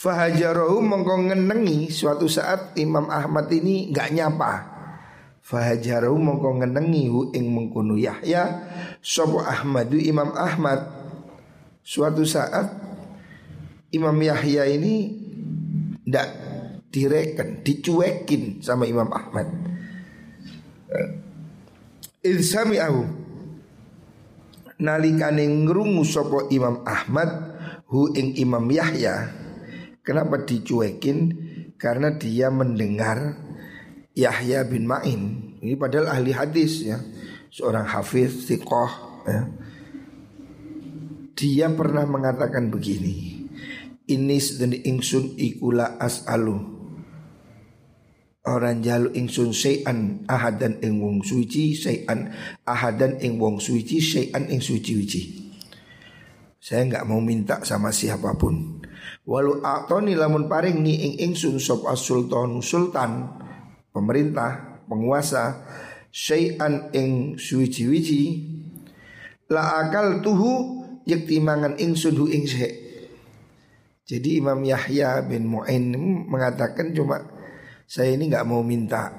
Fahajarohu 0.00 0.80
mongko 0.80 1.28
ngenengi 1.28 1.92
suatu 1.92 2.24
saat 2.24 2.72
Imam 2.80 3.12
Ahmad 3.12 3.52
ini 3.52 3.92
nggak 3.92 4.08
nyapa 4.16 4.80
Fahajaru 5.50 6.14
mongko 6.14 6.62
ngenengi 6.62 7.10
hu 7.10 7.34
ing 7.34 7.50
mengkono 7.50 7.98
Yahya 7.98 8.70
sapa 9.02 9.44
Ahmadu 9.50 9.98
Imam 9.98 10.30
Ahmad 10.36 10.78
suatu 11.82 12.22
saat 12.22 12.70
Imam 13.90 14.14
Yahya 14.14 14.70
ini 14.70 15.10
ndak 16.06 16.28
direken, 16.94 17.66
dicuekin 17.66 18.62
sama 18.62 18.86
Imam 18.86 19.10
Ahmad. 19.10 19.50
Ilsami 22.20 22.76
aku 22.76 23.04
nalikane 24.76 25.48
ngrungu 25.48 26.04
sapa 26.04 26.52
Imam 26.52 26.84
Ahmad 26.84 27.32
hu 27.88 28.12
ing 28.12 28.36
Imam 28.36 28.68
Yahya. 28.68 29.32
Kenapa 30.04 30.44
dicuekin? 30.44 31.48
Karena 31.80 32.12
dia 32.12 32.52
mendengar 32.52 33.40
Yahya 34.12 34.68
bin 34.68 34.84
Ma'in 34.84 35.56
Ini 35.64 35.80
padahal 35.80 36.12
ahli 36.12 36.32
hadis 36.36 36.84
ya 36.84 37.00
Seorang 37.48 37.88
hafiz, 37.88 38.44
sikoh 38.44 39.24
ya. 39.24 39.48
Dia 41.36 41.72
pernah 41.72 42.04
mengatakan 42.04 42.68
begini 42.68 43.48
Ini 44.08 44.36
sedang 44.40 44.76
ingsun 44.76 45.40
ikula 45.40 45.96
as'alu 45.96 46.79
Orang 48.40 48.80
jalu 48.80 49.12
ingsun 49.12 49.52
sayan 49.52 50.24
ahadan 50.24 50.80
ing 50.80 50.96
wong 51.04 51.20
suci 51.20 51.76
sayan 51.76 52.32
ahadan 52.64 53.20
ing 53.20 53.36
wong 53.36 53.60
suci 53.60 54.00
sayan 54.00 54.48
ing 54.48 54.64
suci-suci 54.64 55.52
Saya 56.56 56.88
nggak 56.88 57.04
mau 57.04 57.20
minta 57.20 57.60
sama 57.68 57.92
siapa 57.92 58.32
pun. 58.40 58.80
Walau 59.28 59.60
atoni 59.60 60.16
lamun 60.16 60.48
paring 60.48 60.80
ni 60.80 61.04
ing 61.04 61.12
ingsun 61.28 61.60
sop 61.60 61.84
as 61.92 62.00
sultan 62.00 62.64
sultan 62.64 63.28
pemerintah, 63.92 64.84
penguasa 64.88 65.60
syai'an 66.08 66.88
ing 66.96 67.36
suwiji-wiji 67.36 68.22
la 69.52 69.84
akal 69.84 70.24
tuhu 70.24 70.80
yakti 71.04 71.44
mangan 71.44 71.76
ing 71.76 71.92
sudu 71.92 72.24
ing 72.32 72.48
Jadi 74.08 74.42
Imam 74.42 74.64
Yahya 74.64 75.22
bin 75.28 75.46
Mu'in 75.46 75.92
mengatakan 76.26 76.90
cuma 76.96 77.39
saya 77.90 78.14
ini 78.14 78.30
nggak 78.30 78.46
mau 78.46 78.62
minta. 78.62 79.10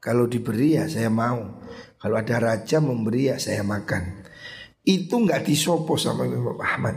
Kalau 0.00 0.24
diberi 0.24 0.80
ya 0.80 0.88
saya 0.88 1.12
mau. 1.12 1.60
Kalau 2.00 2.16
ada 2.16 2.40
raja 2.40 2.80
memberi 2.80 3.28
ya 3.28 3.36
saya 3.36 3.60
makan. 3.60 4.24
Itu 4.80 5.20
nggak 5.20 5.44
disopo 5.44 6.00
sama 6.00 6.24
Imam 6.24 6.56
Ahmad. 6.56 6.96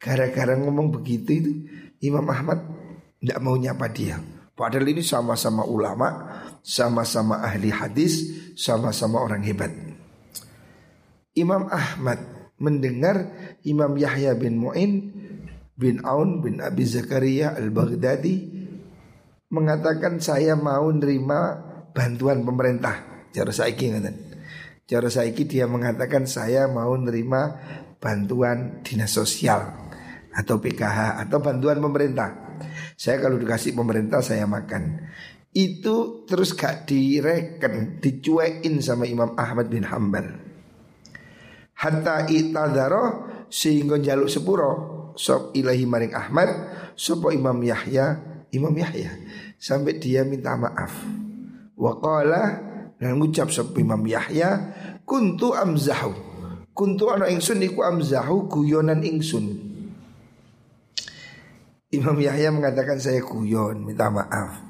Gara-gara 0.00 0.56
ngomong 0.56 0.96
begitu 0.96 1.30
itu 1.36 1.52
Imam 2.00 2.24
Ahmad 2.24 2.56
nggak 3.20 3.40
mau 3.44 3.52
nyapa 3.60 3.84
dia. 3.92 4.16
Padahal 4.56 4.88
ini 4.88 5.04
sama-sama 5.04 5.68
ulama, 5.68 6.08
sama-sama 6.64 7.44
ahli 7.44 7.68
hadis, 7.68 8.32
sama-sama 8.56 9.20
orang 9.20 9.44
hebat. 9.44 9.70
Imam 11.36 11.68
Ahmad 11.68 12.18
mendengar 12.56 13.28
Imam 13.60 13.92
Yahya 13.92 14.34
bin 14.40 14.56
Mu'in 14.56 15.12
bin 15.76 16.00
Aun 16.00 16.40
bin 16.40 16.64
Abi 16.64 16.88
Zakaria 16.88 17.54
al-Baghdadi 17.54 18.57
mengatakan 19.48 20.20
saya 20.20 20.54
mau 20.56 20.88
nerima 20.92 21.56
bantuan 21.96 22.44
pemerintah. 22.44 23.28
Cara 23.32 23.52
saiki 23.52 23.92
ngaten. 23.92 24.16
Cara 24.88 25.08
saiki 25.12 25.44
dia 25.44 25.68
mengatakan 25.68 26.24
saya 26.24 26.68
mau 26.68 26.96
nerima 26.96 27.56
bantuan 28.00 28.80
dinas 28.84 29.12
sosial 29.12 29.88
atau 30.32 30.60
PKH 30.60 31.24
atau 31.28 31.38
bantuan 31.40 31.80
pemerintah. 31.80 32.60
Saya 32.96 33.20
kalau 33.20 33.36
dikasih 33.36 33.76
pemerintah 33.76 34.20
saya 34.24 34.44
makan. 34.48 35.08
Itu 35.52 36.28
terus 36.28 36.52
gak 36.52 36.84
direken, 36.84 37.98
dicuekin 38.04 38.84
sama 38.84 39.08
Imam 39.08 39.32
Ahmad 39.34 39.72
bin 39.72 39.82
Hambal. 39.82 40.28
Hatta 41.78 42.28
itadaro 42.28 43.26
sehingga 43.48 43.96
jaluk 43.96 44.28
sepuro 44.28 44.72
sop 45.16 45.56
ilahi 45.56 45.88
maring 45.88 46.14
Ahmad 46.14 46.48
sopo 46.94 47.32
Imam 47.32 47.58
Yahya 47.62 48.37
Imam 48.54 48.72
Yahya 48.72 49.12
sampai 49.60 50.00
dia 50.00 50.24
minta 50.24 50.56
maaf. 50.56 50.92
Waqala 51.78 52.44
dan 52.98 53.18
ngucap 53.18 53.52
sop 53.54 53.76
Imam 53.78 54.02
Yahya 54.02 54.74
kuntu 55.06 55.54
amzahu 55.54 56.14
kuntu 56.74 57.10
ana 57.10 57.30
ingsun 57.30 57.62
iku 57.62 57.86
amzahu 57.86 58.50
guyonan 58.50 59.02
ingsun 59.06 59.68
Imam 61.88 62.20
Yahya 62.20 62.52
mengatakan 62.52 63.00
saya 63.00 63.24
kuyon, 63.24 63.80
minta 63.80 64.12
maaf. 64.12 64.60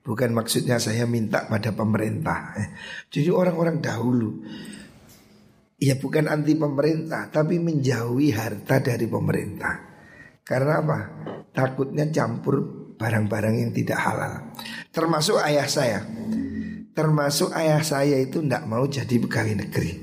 Bukan 0.00 0.32
maksudnya 0.32 0.80
saya 0.80 1.04
minta 1.04 1.44
pada 1.44 1.68
pemerintah. 1.76 2.56
Eh, 2.56 2.68
jadi 3.12 3.28
orang-orang 3.28 3.84
dahulu 3.84 4.40
ya 5.76 6.00
bukan 6.00 6.32
anti 6.32 6.56
pemerintah, 6.56 7.28
tapi 7.28 7.60
menjauhi 7.60 8.32
harta 8.32 8.80
dari 8.80 9.04
pemerintah. 9.04 9.74
Karena 10.40 10.80
apa? 10.80 10.98
Takutnya 11.52 12.08
campur 12.08 12.81
barang-barang 13.02 13.66
yang 13.66 13.70
tidak 13.74 13.98
halal. 13.98 14.54
Termasuk 14.94 15.42
ayah 15.42 15.66
saya. 15.66 16.00
termasuk 16.92 17.56
ayah 17.56 17.80
saya 17.80 18.20
itu 18.20 18.44
tidak 18.44 18.68
mau 18.68 18.84
jadi 18.84 19.16
pegawai 19.16 19.64
negeri. 19.64 19.96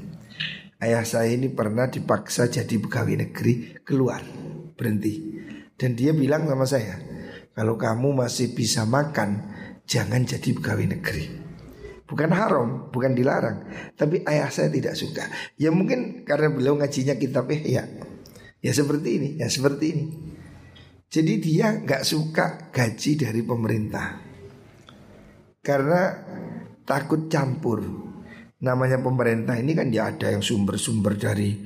Ayah 0.81 1.05
saya 1.05 1.37
ini 1.37 1.45
pernah 1.53 1.85
dipaksa 1.85 2.49
jadi 2.49 2.81
pegawai 2.81 3.29
negeri 3.29 3.77
keluar 3.85 4.25
berhenti 4.73 5.37
dan 5.77 5.93
dia 5.93 6.15
bilang 6.17 6.49
sama 6.49 6.63
saya 6.63 6.97
kalau 7.51 7.75
kamu 7.75 8.15
masih 8.23 8.55
bisa 8.55 8.89
makan 8.89 9.51
jangan 9.83 10.23
jadi 10.23 10.49
pegawai 10.55 10.95
negeri. 10.95 11.25
Bukan 12.09 12.33
haram, 12.33 12.89
bukan 12.89 13.13
dilarang, 13.13 13.69
tapi 13.93 14.25
ayah 14.25 14.49
saya 14.49 14.73
tidak 14.73 14.97
suka. 14.97 15.29
Ya 15.61 15.69
mungkin 15.69 16.25
karena 16.25 16.49
beliau 16.49 16.73
ngajinya 16.73 17.21
kitab 17.21 17.45
ya, 17.53 17.85
ya 18.65 18.71
seperti 18.73 19.09
ini, 19.21 19.29
ya 19.37 19.45
seperti 19.45 19.85
ini. 19.93 20.05
Jadi 21.09 21.33
dia 21.41 21.73
nggak 21.73 22.05
suka 22.05 22.69
gaji 22.69 23.11
dari 23.17 23.41
pemerintah 23.41 24.29
karena 25.65 26.01
takut 26.85 27.25
campur. 27.25 27.81
Namanya 28.59 29.01
pemerintah 29.01 29.55
ini 29.57 29.71
kan 29.73 29.89
ya 29.89 30.13
ada 30.13 30.29
yang 30.29 30.43
sumber-sumber 30.45 31.17
dari 31.17 31.57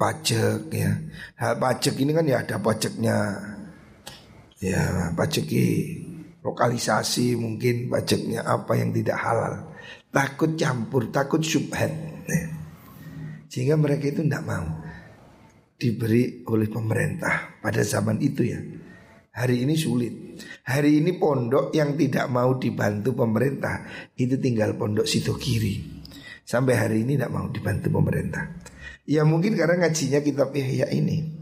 pajak 0.00 0.72
ya. 0.72 0.96
Hal 1.36 1.60
pajak 1.60 2.00
ini 2.00 2.16
kan 2.16 2.24
ya 2.24 2.40
ada 2.40 2.56
pajaknya 2.56 3.16
ya 4.64 5.12
pajak 5.12 5.44
lokalisasi 6.40 7.36
mungkin 7.36 7.92
pajaknya 7.92 8.48
apa 8.48 8.80
yang 8.80 8.96
tidak 8.96 9.20
halal. 9.20 9.76
Takut 10.08 10.56
campur, 10.56 11.12
takut 11.12 11.44
subhat. 11.44 11.92
Ya. 12.24 12.48
Sehingga 13.50 13.76
mereka 13.76 14.08
itu 14.08 14.24
tidak 14.24 14.46
mau 14.48 14.79
diberi 15.80 16.44
oleh 16.44 16.68
pemerintah 16.68 17.56
pada 17.64 17.80
zaman 17.80 18.20
itu 18.20 18.44
ya. 18.44 18.60
Hari 19.32 19.64
ini 19.64 19.74
sulit. 19.80 20.12
Hari 20.68 21.00
ini 21.00 21.16
pondok 21.16 21.72
yang 21.72 21.96
tidak 21.96 22.28
mau 22.28 22.60
dibantu 22.60 23.16
pemerintah 23.16 23.88
itu 24.20 24.36
tinggal 24.36 24.76
pondok 24.76 25.08
situ 25.08 25.32
kiri. 25.40 26.04
Sampai 26.44 26.76
hari 26.76 27.08
ini 27.08 27.16
tidak 27.16 27.32
mau 27.32 27.48
dibantu 27.48 27.88
pemerintah. 27.88 28.60
Ya 29.08 29.24
mungkin 29.24 29.56
karena 29.56 29.86
ngajinya 29.86 30.20
kitab 30.20 30.52
Ihya 30.52 30.92
ini. 30.92 31.40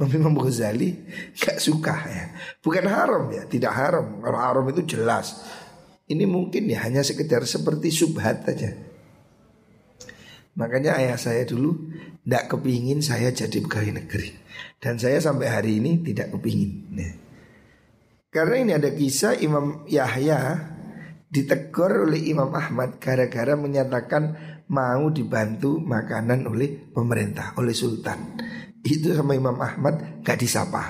Imam 0.00 0.32
Ghazali 0.32 0.96
gak 1.36 1.60
suka 1.60 1.96
ya. 2.08 2.24
Bukan 2.64 2.84
haram 2.88 3.28
ya, 3.32 3.44
tidak 3.48 3.72
haram. 3.74 4.20
Kalau 4.20 4.38
haram 4.38 4.64
itu 4.68 4.96
jelas. 4.96 5.40
Ini 6.10 6.26
mungkin 6.26 6.66
ya 6.66 6.82
hanya 6.82 7.06
sekedar 7.06 7.46
seperti 7.46 7.94
subhat 7.94 8.42
saja. 8.42 8.74
Makanya 10.60 11.00
ayah 11.00 11.16
saya 11.16 11.48
dulu 11.48 11.72
tidak 12.20 12.52
kepingin 12.52 13.00
saya 13.00 13.32
jadi 13.32 13.64
pegawai 13.64 14.04
negeri. 14.04 14.28
Dan 14.76 15.00
saya 15.00 15.16
sampai 15.16 15.48
hari 15.48 15.80
ini 15.80 16.04
tidak 16.04 16.36
kepingin. 16.36 16.72
Nah. 16.92 17.14
Karena 18.28 18.56
ini 18.60 18.72
ada 18.76 18.92
kisah 18.92 19.40
Imam 19.40 19.88
Yahya 19.88 20.68
ditegur 21.32 22.04
oleh 22.04 22.28
Imam 22.28 22.52
Ahmad 22.52 23.00
gara-gara 23.00 23.56
menyatakan 23.56 24.36
mau 24.68 25.08
dibantu 25.08 25.80
makanan 25.80 26.46
oleh 26.46 26.92
pemerintah, 26.92 27.56
oleh 27.56 27.72
sultan. 27.72 28.36
Itu 28.84 29.16
sama 29.16 29.32
Imam 29.32 29.56
Ahmad 29.56 30.22
gak 30.22 30.38
disapa, 30.38 30.82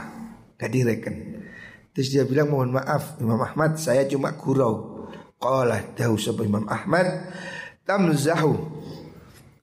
gak 0.58 0.68
direken. 0.68 1.46
Terus 1.94 2.10
dia 2.10 2.26
bilang 2.26 2.50
mohon 2.50 2.74
maaf 2.74 3.22
Imam 3.22 3.40
Ahmad 3.40 3.78
saya 3.78 4.04
cuma 4.04 4.34
gurau. 4.34 5.06
Qala 5.40 5.96
dahu 5.96 6.20
Imam 6.44 6.68
Ahmad 6.68 7.32
tamzahu 7.88 8.52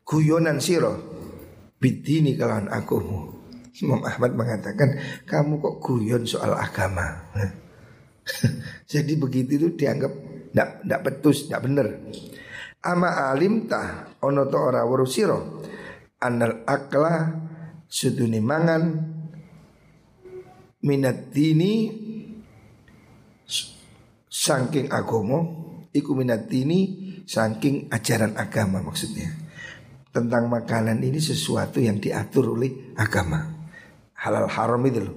guyonan 0.07 0.63
siro 0.63 0.95
bidini 1.83 2.39
kalawan 2.39 2.71
akumu. 2.71 3.35
Imam 3.77 4.01
Ahmad 4.01 4.33
mengatakan 4.33 4.97
kamu 5.27 5.61
kok 5.61 5.75
guyon 5.83 6.23
soal 6.25 6.55
agama. 6.55 7.29
Jadi 8.91 9.13
begitu 9.19 9.51
itu 9.61 9.67
dianggap 9.77 10.09
tidak 10.49 10.69
tidak 10.81 11.01
petus, 11.05 11.37
tidak 11.45 11.61
benar. 11.67 11.87
Ama 12.81 13.29
alim 13.29 13.69
ta 13.69 14.15
ono 14.23 14.49
to 14.49 14.57
ora 14.57 14.81
warusiro 14.81 15.61
anal 16.23 16.65
akla 16.65 17.37
suduni 17.85 18.41
mangan 18.41 18.83
minat 20.81 21.29
dini 21.29 21.93
saking 24.25 24.89
agomo 24.89 25.39
iku 25.93 26.17
minat 26.17 26.50
dini 26.50 26.79
saking 27.27 27.91
ajaran 27.93 28.33
agama 28.37 28.81
maksudnya 28.81 29.47
tentang 30.18 30.50
makanan 30.50 30.98
ini 30.98 31.22
sesuatu 31.22 31.77
yang 31.77 32.01
diatur 32.01 32.58
oleh 32.58 32.98
agama. 32.98 33.38
Halal 34.18 34.50
haram 34.50 34.82
itu 34.90 35.06
loh. 35.06 35.16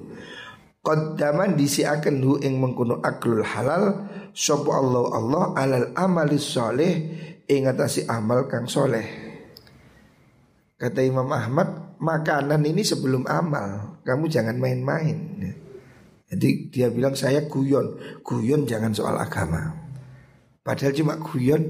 Qaddaman 0.85 1.57
disiakan 1.57 2.21
hu 2.21 2.37
ing 2.41 2.61
mengkuno 2.61 3.05
aklul 3.05 3.45
halal 3.45 4.09
Sopo 4.33 4.73
Allah 4.73 5.13
Allah 5.13 5.45
alal 5.57 5.87
amali 5.93 6.41
soleh 6.41 6.93
Ing 7.45 7.69
atasi 7.69 8.09
amal 8.09 8.49
kang 8.49 8.65
soleh. 8.69 9.05
Kata 10.77 11.01
Imam 11.01 11.29
Ahmad 11.33 11.97
Makanan 12.01 12.65
ini 12.65 12.81
sebelum 12.81 13.29
amal 13.29 14.01
Kamu 14.05 14.29
jangan 14.29 14.57
main-main. 14.57 15.17
Jadi 16.31 16.73
dia 16.73 16.89
bilang 16.89 17.13
saya 17.13 17.45
guyon. 17.45 18.21
Guyon 18.25 18.65
jangan 18.65 18.97
soal 18.97 19.21
agama. 19.21 19.77
Padahal 20.65 20.97
cuma 20.97 21.21
guyon 21.21 21.65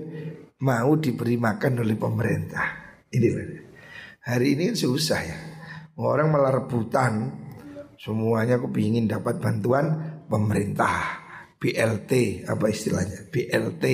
Mau 0.62 0.94
diberi 0.98 1.34
makan 1.34 1.82
oleh 1.82 1.96
pemerintah 1.98 2.79
Ini 3.10 3.28
Hari 4.20 4.46
ini 4.54 4.70
kan 4.70 4.76
susah 4.78 5.20
ya. 5.22 5.38
Orang 5.98 6.30
malah 6.30 6.62
rebutan. 6.62 7.34
Semuanya 8.00 8.56
kepingin 8.56 9.10
dapat 9.10 9.42
bantuan 9.42 10.20
pemerintah. 10.30 11.20
BLT 11.60 12.44
apa 12.48 12.72
istilahnya? 12.72 13.28
BLT 13.28 13.84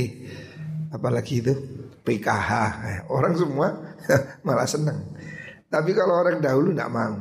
apalagi 0.94 1.42
itu? 1.42 1.54
PKH 2.06 2.50
eh, 2.86 3.00
orang 3.10 3.34
semua 3.34 3.98
malah 4.46 4.62
senang 4.62 5.18
tapi 5.66 5.90
kalau 5.92 6.22
orang 6.22 6.38
dahulu 6.38 6.70
tidak 6.72 6.88
mau. 6.88 7.16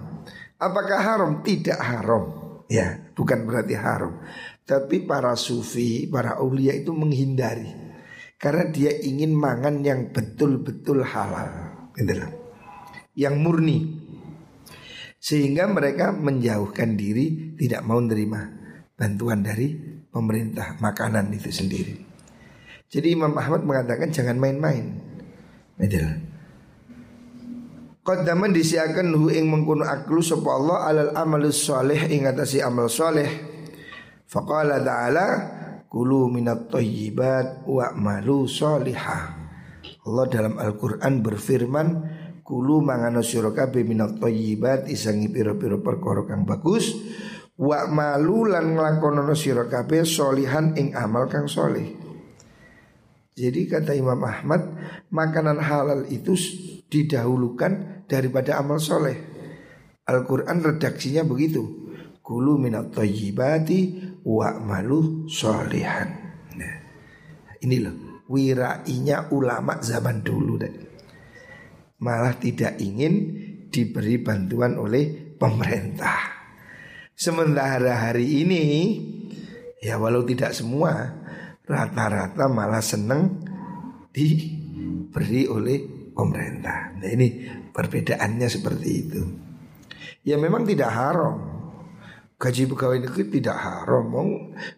Apakah 0.55 0.99
haram? 1.01 1.31
Tidak 1.41 1.75
haram. 1.75 2.23
Ya 2.71 3.11
bukan 3.13 3.45
berarti 3.45 3.75
haram. 3.75 4.21
Tapi 4.65 5.05
para 5.05 5.35
sufi 5.37 6.07
para 6.09 6.41
ulia 6.41 6.73
itu 6.73 6.93
menghindari. 6.93 7.67
Karena 8.39 8.69
dia 8.69 8.91
ingin 8.95 9.33
mangan 9.33 9.81
yang 9.81 10.13
betul-betul 10.15 11.03
halal 11.03 11.74
yang 13.15 13.39
murni 13.39 14.05
sehingga 15.25 15.65
mereka 15.65 16.13
menjauhkan 16.13 16.93
diri 16.93 17.57
tidak 17.57 17.81
mau 17.81 17.97
menerima 17.97 18.41
bantuan 18.93 19.41
dari 19.41 19.73
pemerintah 20.13 20.77
makanan 20.77 21.33
itu 21.33 21.49
sendiri. 21.49 21.95
Jadi 22.85 23.17
Imam 23.17 23.33
Ahmad 23.33 23.65
mengatakan 23.65 24.13
jangan 24.13 24.37
main-main. 24.37 25.01
Itulah. 25.81 26.15
Qaddaman 28.05 28.53
disiakan 28.53 29.17
hu 29.17 29.33
ing 29.33 29.49
mengkuno 29.49 29.81
aklu 29.81 30.21
sapa 30.21 30.45
Allah 30.45 30.77
alal 30.85 31.11
amalus 31.17 31.57
soleh 31.65 32.05
ing 32.05 32.29
atasi 32.29 32.61
amal 32.61 32.85
soleh. 32.85 33.27
Faqala 34.29 34.77
ta'ala 34.77 35.27
kulu 35.89 36.29
minat 36.29 36.69
thayyibat 36.69 37.65
wa 37.65 37.89
malu 37.97 38.45
solihah. 38.45 39.44
Allah 40.05 40.25
dalam 40.29 40.55
Al-Quran 40.61 41.23
berfirman 41.25 41.87
Kulu 42.45 42.77
mangano 42.85 43.25
sira 43.25 43.49
kabeh 43.49 43.81
minat 43.81 44.21
thayyibat 44.21 44.85
isangi 44.85 45.33
pira-pira 45.33 45.81
perkara 45.81 46.29
kang 46.29 46.45
bagus 46.45 46.93
wa 47.57 47.89
malu 47.89 48.45
lan 48.45 48.77
nglakonono 48.77 49.33
sira 49.33 49.65
solihan 50.05 50.77
ing 50.77 50.93
amal 50.93 51.25
kang 51.25 51.49
soleh. 51.49 51.97
Jadi 53.33 53.65
kata 53.65 53.97
Imam 53.97 54.21
Ahmad 54.21 54.61
makanan 55.09 55.57
halal 55.57 56.05
itu 56.05 56.37
didahulukan 56.85 58.05
daripada 58.05 58.61
amal 58.61 58.77
soleh. 58.77 59.17
Al-Quran 60.05 60.61
redaksinya 60.61 61.25
begitu. 61.25 61.65
Kulu 62.21 62.61
minat 62.61 62.93
thayyibati 62.93 64.05
wa 64.21 64.53
malu 64.61 65.25
solihan. 65.25 66.13
Nah, 66.53 66.77
ini 67.65 67.81
loh 67.81 68.04
wirainya 68.27 69.29
ulama 69.31 69.77
zaman 69.81 70.25
dulu 70.25 70.53
deh 70.57 70.95
malah 72.01 72.35
tidak 72.35 72.77
ingin 72.83 73.13
diberi 73.71 74.19
bantuan 74.19 74.75
oleh 74.75 75.35
pemerintah. 75.35 76.35
Sementara 77.15 78.07
hari 78.07 78.43
ini 78.43 78.63
ya 79.79 79.95
walau 79.95 80.27
tidak 80.27 80.51
semua 80.51 80.91
rata-rata 81.63 82.51
malah 82.51 82.83
seneng 82.83 83.39
diberi 84.11 85.47
oleh 85.47 86.11
pemerintah. 86.11 86.95
Nah 86.99 87.09
ini 87.09 87.27
perbedaannya 87.71 88.47
seperti 88.47 88.89
itu. 88.91 89.21
Ya 90.27 90.35
memang 90.35 90.67
tidak 90.67 90.91
haram. 90.91 91.35
Gaji 92.35 92.67
pegawai 92.67 92.99
negeri 93.07 93.23
tidak 93.39 93.55
haram. 93.55 94.11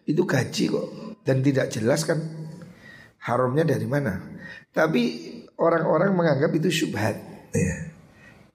Itu 0.06 0.22
gaji 0.22 0.64
kok 0.70 0.88
dan 1.26 1.42
tidak 1.42 1.74
jelas 1.74 2.06
kan 2.06 2.18
haramnya 3.24 3.64
dari 3.74 3.86
mana. 3.88 4.18
Tapi 4.70 5.02
orang-orang 5.58 6.14
menganggap 6.14 6.50
itu 6.54 6.68
syubhat 6.70 7.16
ya. 7.54 7.76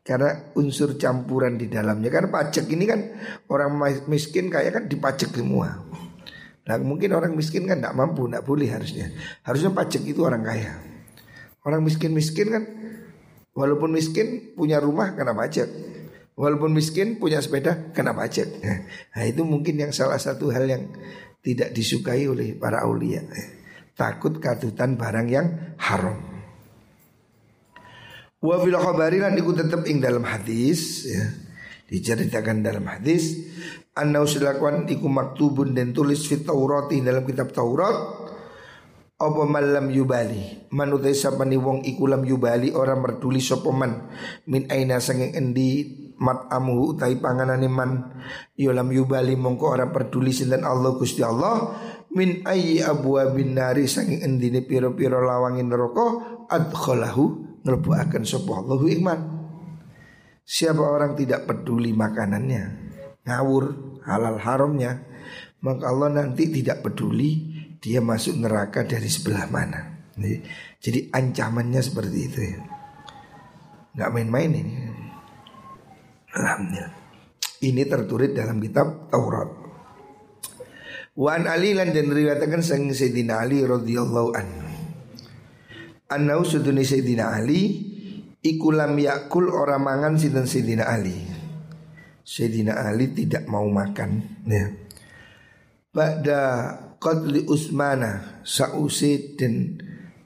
Karena 0.04 0.52
unsur 0.60 1.00
campuran 1.00 1.56
di 1.56 1.72
dalamnya 1.72 2.12
Karena 2.12 2.28
pajak 2.28 2.68
ini 2.68 2.84
kan 2.84 3.00
orang 3.48 3.80
miskin 4.12 4.52
kayak 4.52 4.76
kan 4.76 4.84
dipajak 4.92 5.32
semua 5.32 5.80
Nah 6.64 6.80
mungkin 6.80 7.12
orang 7.12 7.36
miskin 7.36 7.68
kan 7.68 7.84
tidak 7.84 7.96
mampu, 7.96 8.28
tidak 8.28 8.48
boleh 8.48 8.72
harusnya. 8.72 9.12
Harusnya 9.44 9.76
pajak 9.76 10.04
itu 10.08 10.24
orang 10.24 10.48
kaya. 10.48 10.80
Orang 11.64 11.84
miskin-miskin 11.84 12.48
kan 12.52 12.64
walaupun 13.52 13.92
miskin 13.92 14.56
punya 14.56 14.80
rumah 14.80 15.12
kena 15.16 15.36
pajak. 15.36 15.68
Walaupun 16.34 16.74
miskin 16.74 17.20
punya 17.20 17.44
sepeda 17.44 17.92
kena 17.92 18.16
pajak. 18.16 18.48
Nah 19.14 19.24
itu 19.28 19.44
mungkin 19.44 19.76
yang 19.78 19.92
salah 19.92 20.18
satu 20.18 20.50
hal 20.50 20.66
yang 20.66 20.90
tidak 21.44 21.76
disukai 21.76 22.26
oleh 22.26 22.56
para 22.56 22.88
aulia. 22.88 23.22
Takut 23.94 24.42
katutan 24.42 24.98
barang 24.98 25.28
yang 25.30 25.48
haram. 25.78 26.18
Wa 28.44 28.60
fil 28.60 28.76
khabari 28.76 29.24
lan 29.24 29.38
iku 29.40 29.56
tetep 29.56 29.88
ing 29.88 30.04
dalam 30.04 30.26
hadis 30.28 31.08
ya. 31.08 31.24
Diceritakan 31.88 32.66
dalam 32.66 32.84
hadis 32.90 33.38
Anna 33.94 34.26
usilakuan 34.26 34.90
iku 34.90 35.06
maktubun 35.06 35.78
dan 35.78 35.94
tulis 35.94 36.26
fit 36.26 36.42
Taurati 36.42 36.98
dalam 37.06 37.22
kitab 37.22 37.54
Taurat 37.54 37.94
apa 39.24 39.42
malam 39.46 39.88
yubali 39.94 40.68
man 40.74 40.90
utai 40.92 41.14
sapani 41.14 41.56
wong 41.56 41.86
iku 41.86 42.10
lam 42.10 42.26
yubali 42.26 42.74
orang 42.74 43.00
merduli 43.00 43.38
sapa 43.38 43.70
man 43.70 44.10
min 44.50 44.66
aina 44.74 44.98
sanging 44.98 45.38
endi 45.38 45.70
mat 46.18 46.50
amuhu 46.50 46.98
utai 46.98 47.22
panganane 47.22 47.70
man 47.70 48.20
yo 48.58 48.74
lam 48.74 48.90
yubali 48.90 49.38
mongko 49.38 49.78
orang 49.78 49.94
peduli 49.94 50.34
sinten 50.34 50.66
Allah 50.66 50.98
Gusti 50.98 51.22
Allah 51.22 51.78
min 52.14 52.46
ayyi 52.46 52.86
abwabin 52.86 53.58
nari 53.58 53.90
sanging 53.90 54.22
endine 54.22 54.62
pira-pira 54.62 55.18
lawangin 55.18 55.70
neraka 55.70 56.46
adkhalahu 56.50 57.58
nglebokaken 57.66 58.24
sapa 58.24 58.64
Allahu 58.64 58.86
iman 59.02 59.20
siapa 60.46 60.82
orang 60.82 61.18
tidak 61.18 61.50
peduli 61.50 61.96
makanannya 61.96 62.94
ngawur 63.26 63.64
halal 64.06 64.38
haramnya 64.38 65.14
maka 65.64 65.88
Allah 65.88 66.12
nanti 66.12 66.52
tidak 66.52 66.84
peduli 66.84 67.56
dia 67.80 68.00
masuk 68.04 68.40
neraka 68.40 68.88
dari 68.88 69.08
sebelah 69.08 69.48
mana. 69.48 70.08
Jadi, 70.80 71.12
ancamannya 71.12 71.80
seperti 71.84 72.20
itu 72.20 72.40
ya. 72.40 72.60
Nggak 73.96 74.12
main-main 74.12 74.52
ini. 74.52 74.76
Alhamdulillah. 76.36 76.92
Ini 77.64 77.82
tertulis 77.88 78.32
dalam 78.36 78.60
kitab 78.60 79.08
Taurat. 79.08 79.63
Wan 81.14 81.46
Ali 81.46 81.78
lan 81.78 81.94
dan 81.94 82.10
riwayatkan 82.10 82.66
sang 82.66 82.90
Sayyidina 82.90 83.46
Ali 83.46 83.62
radhiyallahu 83.62 84.30
anhu. 84.34 84.66
Anau 86.10 86.42
suduni 86.42 86.82
Sayyidina 86.82 87.38
Ali 87.38 87.86
ikulam 88.42 88.98
yakul 88.98 89.54
orang 89.54 89.86
mangan 89.86 90.14
sinten 90.18 90.50
Sayyidina 90.50 90.90
Ali. 90.90 91.14
Sayyidina 92.26 92.90
Ali 92.90 93.14
tidak 93.14 93.46
mau 93.46 93.70
makan 93.70 94.42
ya. 94.50 94.74
Pada 95.94 96.42
Qadli 96.98 97.46
Usmana 97.46 98.42
Sa'usi 98.42 99.38
dan 99.38 99.78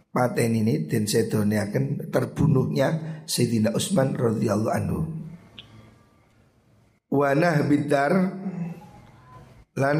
paten 0.07 0.55
ini 0.55 0.87
dan 0.87 1.03
sedone 1.03 1.59
akan 1.67 2.07
terbunuhnya 2.07 2.87
Sayyidina 3.27 3.75
Utsman 3.75 4.15
radhiyallahu 4.15 4.71
anhu. 4.71 5.03
Wanah 7.11 7.59
bidar 7.67 8.11
lan 9.75 9.97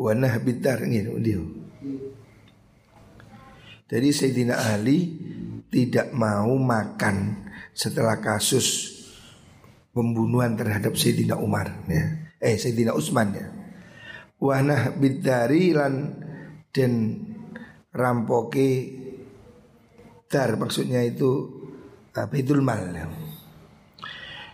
wanah 0.00 0.40
bidar 0.40 0.80
gitu 0.88 1.20
dia. 1.20 1.40
Jadi 3.90 4.08
Sayyidina 4.14 4.56
Ali 4.70 5.18
tidak 5.68 6.14
mau 6.16 6.56
makan 6.56 7.46
setelah 7.76 8.22
kasus 8.22 8.96
pembunuhan 9.92 10.56
terhadap 10.56 10.96
Sayyidina 10.96 11.36
Umar 11.36 11.84
ya. 11.90 12.32
Eh 12.40 12.56
Sayyidina 12.56 12.96
Utsman 12.96 13.28
ya. 13.36 13.46
Wanah 14.40 14.96
bidari 14.96 15.76
lan 15.76 16.16
dan 16.72 16.92
rampoke 17.92 18.70
dar 20.30 20.54
maksudnya 20.56 21.04
itu 21.04 21.60
uh, 22.14 22.26
Baitul 22.30 22.62
Mal 22.64 22.84
ya. 22.94 23.06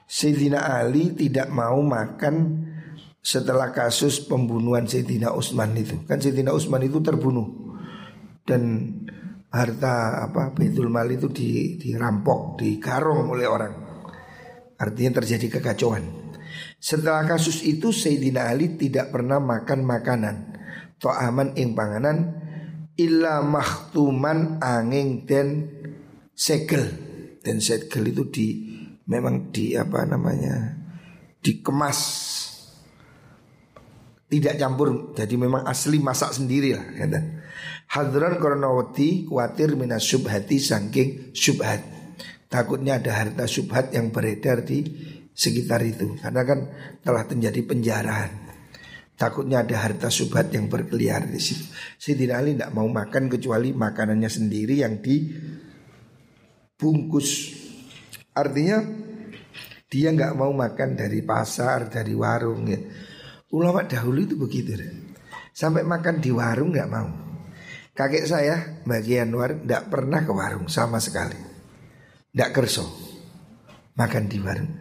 Sayyidina 0.08 0.80
Ali 0.80 1.12
tidak 1.12 1.52
mau 1.52 1.78
makan 1.84 2.65
setelah 3.26 3.74
kasus 3.74 4.22
pembunuhan 4.22 4.86
Sayyidina 4.86 5.34
Utsman 5.34 5.74
itu. 5.74 5.98
Kan 6.06 6.22
Sayyidina 6.22 6.54
Utsman 6.54 6.86
itu 6.86 7.02
terbunuh 7.02 7.74
dan 8.46 8.86
harta 9.50 10.22
apa 10.30 10.54
Baitul 10.54 10.86
Mal 10.86 11.10
itu 11.10 11.26
di, 11.26 11.74
dirampok, 11.74 12.62
digarong 12.62 13.26
oleh 13.26 13.50
orang. 13.50 13.74
Artinya 14.78 15.18
terjadi 15.18 15.58
kekacauan. 15.58 16.30
Setelah 16.78 17.26
kasus 17.26 17.66
itu 17.66 17.90
Sayyidina 17.90 18.46
Ali 18.46 18.78
tidak 18.78 19.10
pernah 19.10 19.42
makan 19.42 19.80
makanan 19.82 20.36
To'aman 20.96 21.56
ing 21.58 21.76
panganan 21.76 22.36
Illa 22.96 23.44
makhtuman 23.44 24.56
angin 24.60 25.28
dan 25.28 25.68
segel 26.32 26.84
Dan 27.44 27.60
segel 27.60 28.12
itu 28.12 28.24
di 28.28 28.46
Memang 29.08 29.52
di 29.52 29.76
apa 29.76 30.04
namanya 30.08 30.80
Dikemas 31.44 32.00
Tidak 34.26 34.58
campur. 34.58 35.14
Jadi 35.14 35.34
memang 35.38 35.62
asli 35.62 36.02
masak 36.02 36.34
sendiri 36.34 36.74
lah 36.74 36.86
ya 36.98 37.06
Hadran 37.86 38.42
koronawati 38.42 39.30
Kuatir 39.30 39.78
minas 39.78 40.02
subhati 40.02 40.58
sangking 40.58 41.30
subhat 41.30 41.78
Takutnya 42.46 42.98
ada 43.02 43.10
harta 43.22 43.46
subhat 43.50 43.90
yang 43.90 44.14
beredar 44.14 44.62
di 44.62 44.86
sekitar 45.34 45.82
itu. 45.82 46.14
Karena 46.18 46.46
kan 46.46 46.70
telah 47.02 47.26
terjadi 47.26 47.58
penjarahan. 47.66 48.30
Takutnya 49.18 49.66
ada 49.66 49.82
harta 49.82 50.12
subhat 50.12 50.54
yang 50.54 50.70
berkeliaran 50.70 51.32
di 51.32 51.40
situ. 51.42 51.66
Sayyidina 51.98 52.38
Ali 52.38 52.54
tidak 52.54 52.70
mau 52.70 52.86
makan 52.86 53.26
kecuali 53.32 53.74
makanannya 53.74 54.30
sendiri 54.30 54.78
yang 54.86 55.02
dibungkus. 55.02 55.58
Artinya 58.30 58.78
dia 59.90 60.12
nggak 60.14 60.36
mau 60.38 60.52
makan 60.54 60.94
dari 60.94 61.24
pasar, 61.26 61.88
dari 61.90 62.14
warung 62.14 62.68
ya 62.68 62.78
Ulama 63.54 63.86
dahulu 63.86 64.26
itu 64.26 64.34
begitu 64.34 64.74
deh. 64.74 64.92
Sampai 65.54 65.86
makan 65.86 66.18
di 66.18 66.30
warung 66.34 66.74
nggak 66.74 66.90
mau. 66.90 67.08
Kakek 67.96 68.28
saya 68.28 68.82
bagian 68.84 69.32
luar 69.32 69.56
tidak 69.56 69.88
pernah 69.88 70.20
ke 70.26 70.32
warung 70.34 70.68
sama 70.68 71.00
sekali. 71.00 71.38
Tidak 72.32 72.50
kerso. 72.52 72.84
Makan 73.96 74.24
di 74.28 74.38
warung. 74.42 74.72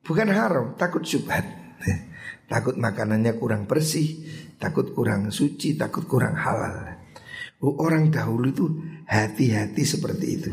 Bukan 0.00 0.32
haram, 0.32 0.72
takut 0.80 1.04
subhat 1.04 1.44
Takut 2.48 2.80
makanannya 2.80 3.36
kurang 3.36 3.68
bersih 3.68 4.24
Takut 4.58 4.90
kurang 4.90 5.30
suci, 5.30 5.78
takut 5.78 6.02
kurang 6.10 6.34
halal. 6.34 6.98
Oh, 7.62 7.78
Orang 7.78 8.10
dahulu 8.10 8.50
itu 8.50 8.66
hati-hati 9.06 9.86
seperti 9.86 10.26
itu 10.34 10.50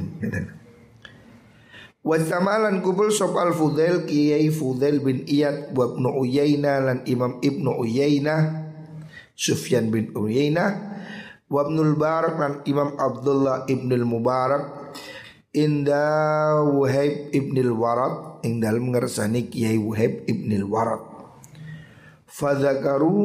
Wasamalan 2.06 2.86
kubul 2.86 3.10
sop 3.10 3.34
al 3.42 3.50
Fudail 3.58 4.06
Kiai 4.06 4.54
Fudail 4.54 5.02
bin 5.02 5.26
Iyad 5.26 5.74
Wa 5.74 5.90
ibnu 5.90 6.22
Uyayna 6.22 6.78
lan 6.86 7.02
Imam 7.10 7.42
ibnu 7.42 7.82
Uyayna 7.82 8.70
Sufyan 9.34 9.90
bin 9.90 10.14
Uyayna 10.14 10.94
Wa 11.50 11.66
ibnul 11.66 11.98
Barak 11.98 12.38
lan 12.38 12.54
Imam 12.70 12.94
Abdullah 12.94 13.66
ibnul 13.66 14.06
Mubarak 14.06 14.94
Inda 15.56 16.62
Wuhaib 16.62 17.32
ibnil 17.32 17.72
Warad 17.74 18.44
Ing 18.46 18.62
dalam 18.62 18.92
ngersani 18.92 19.48
Kiai 19.48 19.80
Wuhaib 19.80 20.28
ibnil 20.28 20.68
Warad. 20.68 21.00
Fadzakaru 22.28 23.16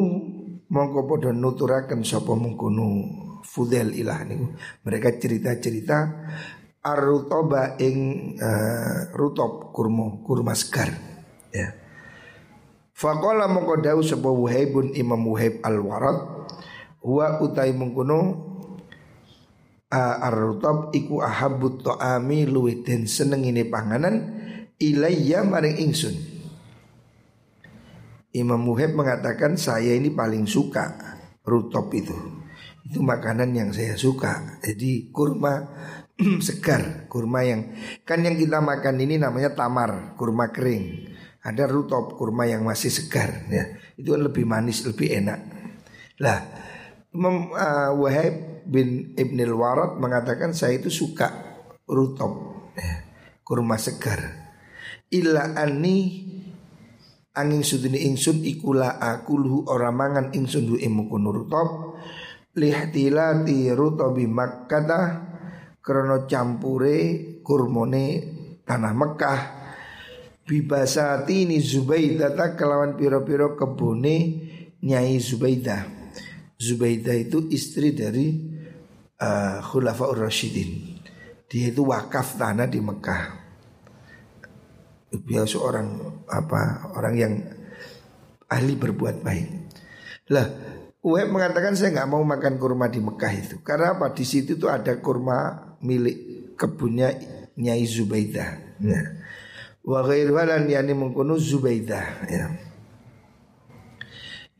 Mongko 0.70 1.00
podo 1.10 1.34
nuturakan 1.34 2.06
Sopo 2.06 2.38
mengkunu 2.38 3.18
Fudel 3.42 3.98
ilah 3.98 4.22
niku. 4.22 4.54
Mereka 4.86 5.18
cerita-cerita 5.18 5.98
Arutoba 6.80 7.76
ing 7.76 8.32
uh, 8.40 9.12
Rutop 9.12 9.72
kurma 9.76 10.24
Kurma 10.24 10.56
segar 10.56 10.88
Ya 11.52 11.76
Fakola 12.96 13.48
mongko 13.48 13.84
Wuhaibun 14.32 14.92
Imam 14.96 15.24
Wuhaib 15.24 15.60
al-Warad 15.64 16.18
Wa 17.00 17.40
utai 17.40 17.72
mengkunu 17.72 18.50
ar-rutab 19.90 20.94
iku 20.94 21.18
ahabut 21.18 21.82
ta'ami 21.82 22.46
luwih 22.46 22.86
seneng 23.10 23.42
ini 23.42 23.66
panganan 23.66 24.38
ilayya 24.78 25.42
maring 25.42 25.82
ingsun. 25.82 26.14
Imam 28.30 28.62
Muhib 28.62 28.94
mengatakan 28.94 29.58
saya 29.58 29.98
ini 29.98 30.14
paling 30.14 30.46
suka 30.46 30.94
rutop 31.42 31.90
itu. 31.90 32.14
Itu 32.86 33.02
makanan 33.02 33.50
yang 33.50 33.74
saya 33.74 33.98
suka. 33.98 34.62
Jadi 34.62 35.10
kurma 35.10 35.66
segar, 36.46 37.08
kurma 37.08 37.40
yang 37.44 37.72
kan 38.04 38.20
yang 38.20 38.36
kita 38.36 38.60
makan 38.60 39.00
ini 39.00 39.16
namanya 39.16 39.56
tamar, 39.56 40.14
kurma 40.20 40.52
kering. 40.52 41.16
Ada 41.40 41.64
rutop, 41.64 42.20
kurma 42.20 42.44
yang 42.44 42.68
masih 42.68 42.92
segar 42.92 43.48
ya. 43.48 43.64
Itu 43.96 44.12
kan 44.12 44.28
lebih 44.28 44.44
manis, 44.44 44.84
lebih 44.84 45.08
enak. 45.08 45.40
Lah, 46.20 46.38
Imam 47.16 47.48
uh, 47.56 47.96
Wahib 47.96 48.64
bin 48.68 49.16
Ibnil 49.16 49.56
Warad 49.56 49.96
mengatakan 49.96 50.52
saya 50.52 50.76
itu 50.76 50.92
suka 50.92 51.32
rutop 51.88 52.64
ya, 52.76 53.08
kurma 53.40 53.80
segar. 53.80 54.20
Illa 55.10 55.56
anni 55.56 56.28
angin 57.34 57.64
sudini 57.64 58.04
ingsun 58.04 58.44
ikula 58.44 59.00
akuluhu 59.00 59.64
ora 59.66 59.88
mangan 59.88 60.34
ingsun 60.36 60.70
hu 60.70 60.76
imukun 60.76 61.24
rutop 61.30 61.98
lihtilati 62.58 63.70
rutobi 63.70 64.26
makkata 64.26 65.29
krono 65.80 66.28
campure 66.28 67.40
kurmone 67.44 68.06
tanah 68.64 68.94
Mekah. 68.94 69.40
Bibasati 70.50 71.46
ini 71.46 71.62
Zubaidah 71.62 72.34
tak 72.34 72.58
kelawan 72.58 72.98
piro-piro 72.98 73.54
kebune 73.54 74.16
Nyai 74.82 75.14
Zubaidah 75.22 75.86
Zubaidah 76.58 77.14
itu 77.14 77.46
istri 77.54 77.94
dari 77.94 78.34
uh, 79.14 79.62
Khulafaur 79.62 80.26
Rashidin 80.26 80.98
Dia 81.46 81.70
itu 81.70 81.86
wakaf 81.86 82.34
tanah 82.34 82.66
di 82.66 82.82
Mekah. 82.82 83.22
Dia 85.22 85.42
seorang 85.46 85.86
apa 86.26 86.90
orang 86.98 87.14
yang 87.14 87.34
ahli 88.50 88.74
berbuat 88.74 89.22
baik. 89.22 89.48
Lah 90.30 90.46
Uweb 91.00 91.32
mengatakan 91.32 91.74
saya 91.74 91.96
nggak 91.96 92.10
mau 92.12 92.22
makan 92.22 92.54
kurma 92.60 92.86
di 92.86 93.00
Mekah 93.02 93.32
itu. 93.34 93.56
Karena 93.64 93.96
apa? 93.96 94.12
Di 94.12 94.22
situ 94.22 94.60
tuh 94.60 94.68
ada 94.68 94.94
kurma 95.00 95.69
milik 95.80 96.16
kebunnya 96.56 97.16
Nyai 97.60 97.84
Zubaidah. 97.84 98.80
Ya. 98.80 99.00
Wa 99.84 100.00
ghairuhalan 100.04 100.68
yani 100.68 100.92
mengkono 100.96 101.36
Zubaidah. 101.36 102.06
Ya. 102.28 102.46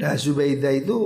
Nah 0.00 0.14
Zubaidah 0.16 0.72
itu 0.72 0.96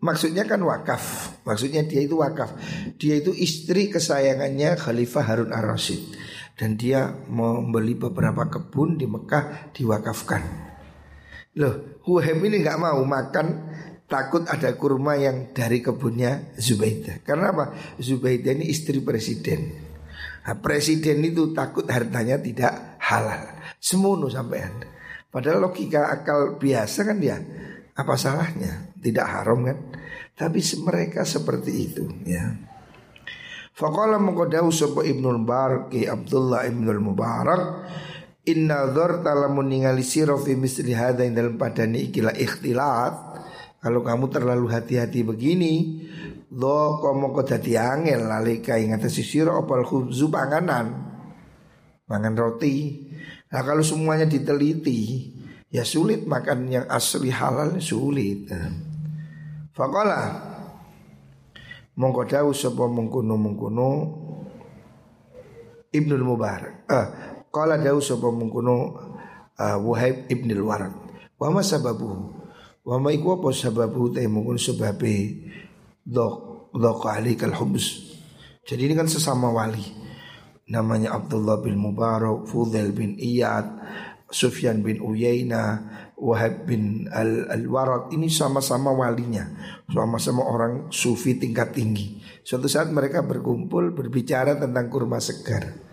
maksudnya 0.00 0.48
kan 0.48 0.60
wakaf. 0.64 1.36
Maksudnya 1.44 1.84
dia 1.84 2.04
itu 2.04 2.20
wakaf. 2.20 2.56
Dia 2.96 3.20
itu 3.20 3.32
istri 3.36 3.92
kesayangannya 3.92 4.76
Khalifah 4.76 5.24
Harun 5.24 5.52
ar-Rasyid 5.52 6.16
dan 6.56 6.80
dia 6.80 7.12
membeli 7.28 7.92
beberapa 7.92 8.48
kebun 8.48 8.96
di 8.96 9.04
Mekah 9.04 9.76
diwakafkan. 9.76 10.42
Loh, 11.56 12.00
Huhem 12.04 12.40
ini 12.44 12.64
nggak 12.64 12.80
mau 12.80 13.00
makan 13.04 13.65
takut 14.06 14.46
ada 14.46 14.74
kurma 14.78 15.18
yang 15.18 15.50
dari 15.50 15.82
kebunnya 15.82 16.54
Zubaidah. 16.58 17.22
Karena 17.26 17.50
apa? 17.54 17.74
Zubaidah 17.98 18.54
ini 18.54 18.70
istri 18.70 19.02
presiden. 19.02 19.86
Nah, 20.46 20.56
presiden 20.62 21.26
itu 21.26 21.50
takut 21.50 21.86
hartanya 21.90 22.38
tidak 22.38 22.98
halal. 23.02 23.58
Semuanya 23.82 24.30
sampean. 24.30 24.86
Padahal 25.26 25.68
logika 25.68 26.08
akal 26.08 26.56
biasa 26.56 27.02
kan 27.02 27.18
dia. 27.18 27.36
Apa 27.98 28.14
salahnya? 28.14 28.94
Tidak 28.94 29.26
haram 29.26 29.66
kan? 29.66 29.78
Tapi 30.36 30.60
mereka 30.86 31.26
seperti 31.26 31.72
itu 31.74 32.04
ya. 32.24 32.56
Faqala 33.76 34.16
mengkodau 34.16 34.72
sapa 34.72 35.04
Ibnu 35.04 35.44
Mubarak 35.44 35.92
Abdullah 35.92 36.64
Ibnu 36.64 36.88
Mubarak 36.96 37.62
Inna 38.46 38.86
dhar 38.94 39.26
talamun 39.26 39.66
ningali 39.66 40.06
sira 40.06 40.38
fi 40.38 40.54
misli 40.54 40.94
hadha 40.94 41.26
dalam 41.26 41.58
padani 41.58 42.06
ikilah 42.08 42.30
ikhtilat 42.30 43.14
kalau 43.86 44.02
kamu 44.02 44.26
terlalu 44.34 44.66
hati-hati 44.66 45.22
begini 45.22 46.02
Lo 46.58 46.98
komo 46.98 47.30
dadi 47.46 47.78
angel 47.78 48.26
lalika 48.26 48.74
ing 48.74 48.98
atas 48.98 49.14
sisiro 49.14 49.54
opal 49.62 49.86
khubzu 49.86 50.26
panganan 50.26 50.90
Mangan 52.10 52.34
roti 52.34 53.06
Nah 53.46 53.62
kalau 53.62 53.86
semuanya 53.86 54.26
diteliti 54.26 55.30
Ya 55.70 55.86
sulit 55.86 56.26
makan 56.26 56.66
yang 56.66 56.86
asli 56.90 57.30
halal 57.30 57.78
sulit 57.78 58.50
Fakola 59.70 60.34
Mongko 61.94 62.26
dawu 62.26 62.50
sapa 62.50 62.84
mengkono 62.92 63.86
Ibnul 65.96 66.24
Mubarak. 66.28 66.84
Ah, 66.92 67.06
qala 67.48 67.80
dawu 67.80 68.04
sapa 68.04 68.28
mengkono 68.28 68.76
uh, 69.56 69.78
Wahib 69.80 70.28
Ibnul 70.28 70.60
Warad. 70.60 70.92
Wa 71.40 71.48
ma 71.48 71.64
sababu? 71.64 72.35
Wa 72.86 73.02
ma 73.02 73.10
iku 73.10 73.42
apa 73.42 73.50
sababu 73.50 74.14
te 74.14 74.22
mungkin 74.30 74.62
sebabe 74.62 75.42
dok 76.06 76.70
dok 76.70 77.10
alikal 77.10 77.50
hubs. 77.58 78.14
Jadi 78.62 78.86
ini 78.86 78.94
kan 78.94 79.10
sesama 79.10 79.50
wali. 79.50 79.82
Namanya 80.70 81.14
Abdullah 81.18 81.62
bin 81.62 81.78
Mubarak, 81.78 82.46
Fudail 82.46 82.90
bin 82.90 83.18
Iyad, 83.18 83.66
Sufyan 84.30 84.82
bin 84.82 84.98
Uyaina, 84.98 85.82
Wahab 86.18 86.66
bin 86.66 87.06
Al-Warad 87.12 88.10
ini 88.10 88.26
sama-sama 88.26 88.90
walinya, 88.90 89.46
sama-sama 89.86 90.42
orang 90.42 90.90
sufi 90.90 91.38
tingkat 91.38 91.70
tinggi. 91.74 92.18
Suatu 92.42 92.66
saat 92.66 92.90
mereka 92.90 93.22
berkumpul 93.22 93.94
berbicara 93.94 94.58
tentang 94.58 94.90
kurma 94.90 95.22
segar. 95.22 95.85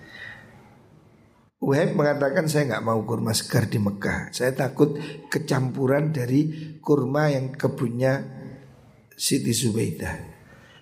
Wahab 1.63 1.95
mengatakan 1.95 2.51
saya 2.51 2.75
nggak 2.75 2.83
mau 2.83 2.99
kurma 3.07 3.31
segar 3.31 3.71
di 3.71 3.79
Mekah. 3.79 4.35
Saya 4.35 4.51
takut 4.51 4.99
kecampuran 5.31 6.11
dari 6.11 6.75
kurma 6.83 7.31
yang 7.31 7.55
kebunnya 7.55 8.19
Siti 9.15 9.55
Zubaidah. 9.55 10.35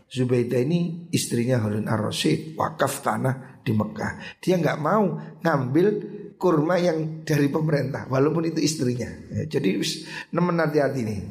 Zubaidah 0.10 0.58
ini 0.58 1.06
istrinya 1.14 1.62
Harun 1.62 1.86
ar-Rasyid 1.86 2.58
wakaf 2.58 3.06
tanah 3.06 3.62
di 3.62 3.78
Mekah. 3.78 4.42
Dia 4.42 4.58
nggak 4.58 4.80
mau 4.82 5.22
ngambil 5.46 5.88
kurma 6.42 6.82
yang 6.82 7.22
dari 7.22 7.46
pemerintah 7.54 8.10
walaupun 8.10 8.50
itu 8.50 8.58
istrinya. 8.58 9.08
Ya, 9.30 9.46
jadi 9.46 9.78
nemen 10.34 10.58
hati-hati 10.58 11.02
nih. 11.06 11.22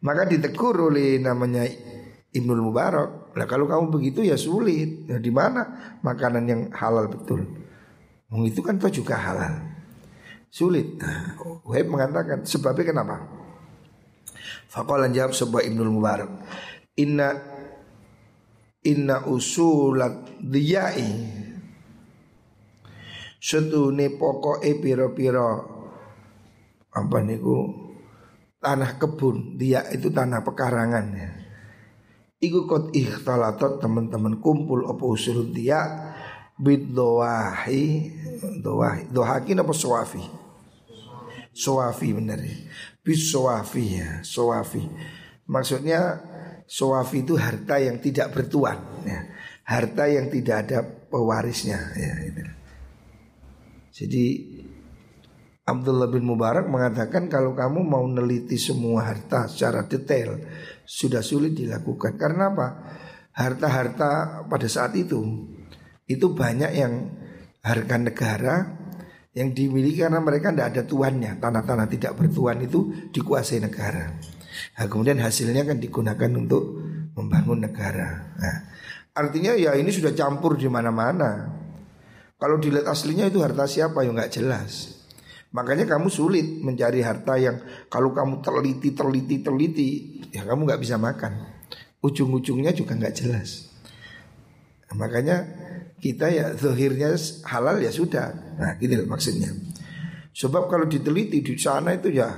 Maka 0.00 0.24
ditegur 0.24 0.88
oleh 0.88 1.20
namanya 1.20 1.68
Ibnul 2.32 2.64
Mubarak. 2.64 3.36
Lah 3.36 3.44
kalau 3.44 3.68
kamu 3.68 3.92
begitu 3.92 4.24
ya 4.24 4.40
sulit. 4.40 5.04
Ya, 5.04 5.20
di 5.20 5.28
mana 5.28 5.94
makanan 6.00 6.44
yang 6.48 6.62
halal 6.72 7.12
betul? 7.12 7.44
Wong 8.30 8.46
itu 8.46 8.62
kan 8.62 8.78
toh 8.78 8.90
juga 8.90 9.18
halal. 9.18 9.58
Sulit. 10.50 10.98
Nah, 10.98 11.34
Wahib 11.66 11.90
mengatakan 11.90 12.46
sebabnya 12.46 12.94
kenapa? 12.94 13.26
Faqala 14.70 15.10
jawab 15.10 15.34
sebuah 15.34 15.66
Ibnul 15.66 15.90
Mubarak. 15.90 16.30
Inna 16.98 17.34
inna 18.86 19.28
usulat 19.28 20.40
diyai 20.40 21.10
setune 23.40 24.06
pokoke 24.16 24.68
pira-pira 24.80 25.48
apa 26.90 27.18
niku 27.24 27.56
tanah 28.60 29.00
kebun 29.00 29.56
dia 29.56 29.86
itu 29.90 30.12
tanah 30.12 30.44
pekarangan 30.44 31.06
ya. 31.16 31.30
Iku 32.40 32.64
kot 32.64 32.96
ikhtalatot 32.96 33.84
teman-teman 33.84 34.40
kumpul 34.40 34.88
apa 34.88 35.04
usul 35.04 35.52
dia 35.52 36.09
bid 36.60 36.92
doahi 36.92 38.12
doahi 38.60 39.08
dohaki 39.08 39.56
apa 39.56 39.72
suafi 39.72 40.22
suafi 41.50 42.08
benar 42.12 42.38
ya. 42.38 42.56
Bis 43.00 43.32
suafi 43.32 43.84
ya 43.96 44.20
suafi 44.20 44.84
maksudnya 45.48 46.20
suafi 46.68 47.24
itu 47.24 47.40
harta 47.40 47.80
yang 47.80 47.98
tidak 47.98 48.36
bertuan 48.36 48.76
ya. 49.08 49.20
Harta 49.64 50.04
yang 50.10 50.28
tidak 50.28 50.56
ada 50.66 50.78
pewarisnya 50.82 51.78
ya 51.94 52.14
itu. 52.26 52.42
jadi 53.90 54.26
Abdullah 55.70 56.10
bin 56.10 56.26
Mubarak 56.26 56.66
mengatakan 56.66 57.30
kalau 57.30 57.54
kamu 57.54 57.86
mau 57.86 58.02
neliti 58.02 58.58
semua 58.58 59.06
harta 59.06 59.46
secara 59.46 59.86
detail 59.86 60.42
sudah 60.82 61.22
sulit 61.22 61.54
dilakukan. 61.54 62.18
Karena 62.18 62.50
apa? 62.50 62.68
Harta-harta 63.30 64.42
pada 64.50 64.66
saat 64.66 64.98
itu 64.98 65.22
itu 66.10 66.34
banyak 66.34 66.72
yang 66.74 67.06
harga 67.62 67.96
negara 68.02 68.54
yang 69.30 69.54
dimiliki 69.54 70.02
karena 70.02 70.18
mereka 70.18 70.50
tidak 70.50 70.74
ada 70.74 70.82
tuannya. 70.82 71.38
Tanah-tanah 71.38 71.86
tidak 71.86 72.18
bertuan 72.18 72.58
itu 72.58 72.90
dikuasai 73.14 73.62
negara. 73.62 74.18
Nah, 74.74 74.86
kemudian 74.90 75.22
hasilnya 75.22 75.62
kan 75.62 75.78
digunakan 75.78 76.30
untuk 76.34 76.82
membangun 77.14 77.62
negara. 77.62 78.34
Nah, 78.34 78.56
artinya 79.14 79.54
ya 79.54 79.78
ini 79.78 79.94
sudah 79.94 80.10
campur 80.10 80.58
di 80.58 80.66
mana-mana. 80.66 81.46
Kalau 82.40 82.58
dilihat 82.58 82.90
aslinya 82.90 83.30
itu 83.30 83.38
harta 83.44 83.70
siapa? 83.70 84.02
Yang 84.02 84.14
nggak 84.18 84.32
jelas. 84.34 84.72
Makanya 85.50 85.86
kamu 85.86 86.10
sulit 86.10 86.46
mencari 86.62 87.02
harta 87.02 87.34
yang 87.38 87.58
kalau 87.90 88.14
kamu 88.14 88.38
teliti 88.38 88.94
teliti 88.94 89.36
teliti 89.42 89.88
ya 90.30 90.42
kamu 90.46 90.66
nggak 90.66 90.82
bisa 90.82 90.98
makan. 90.98 91.62
Ujung-ujungnya 92.02 92.74
juga 92.74 92.96
nggak 92.98 93.14
jelas. 93.14 93.70
Nah, 94.90 95.06
makanya 95.06 95.59
kita 96.00 96.26
ya 96.32 96.56
zahirnya 96.56 97.14
halal 97.44 97.78
ya 97.78 97.92
sudah. 97.92 98.56
Nah, 98.56 98.80
gitu 98.80 99.04
maksudnya. 99.04 99.52
Sebab 100.32 100.66
kalau 100.72 100.88
diteliti 100.88 101.44
di 101.44 101.54
sana 101.60 101.94
itu 101.94 102.08
ya 102.08 102.32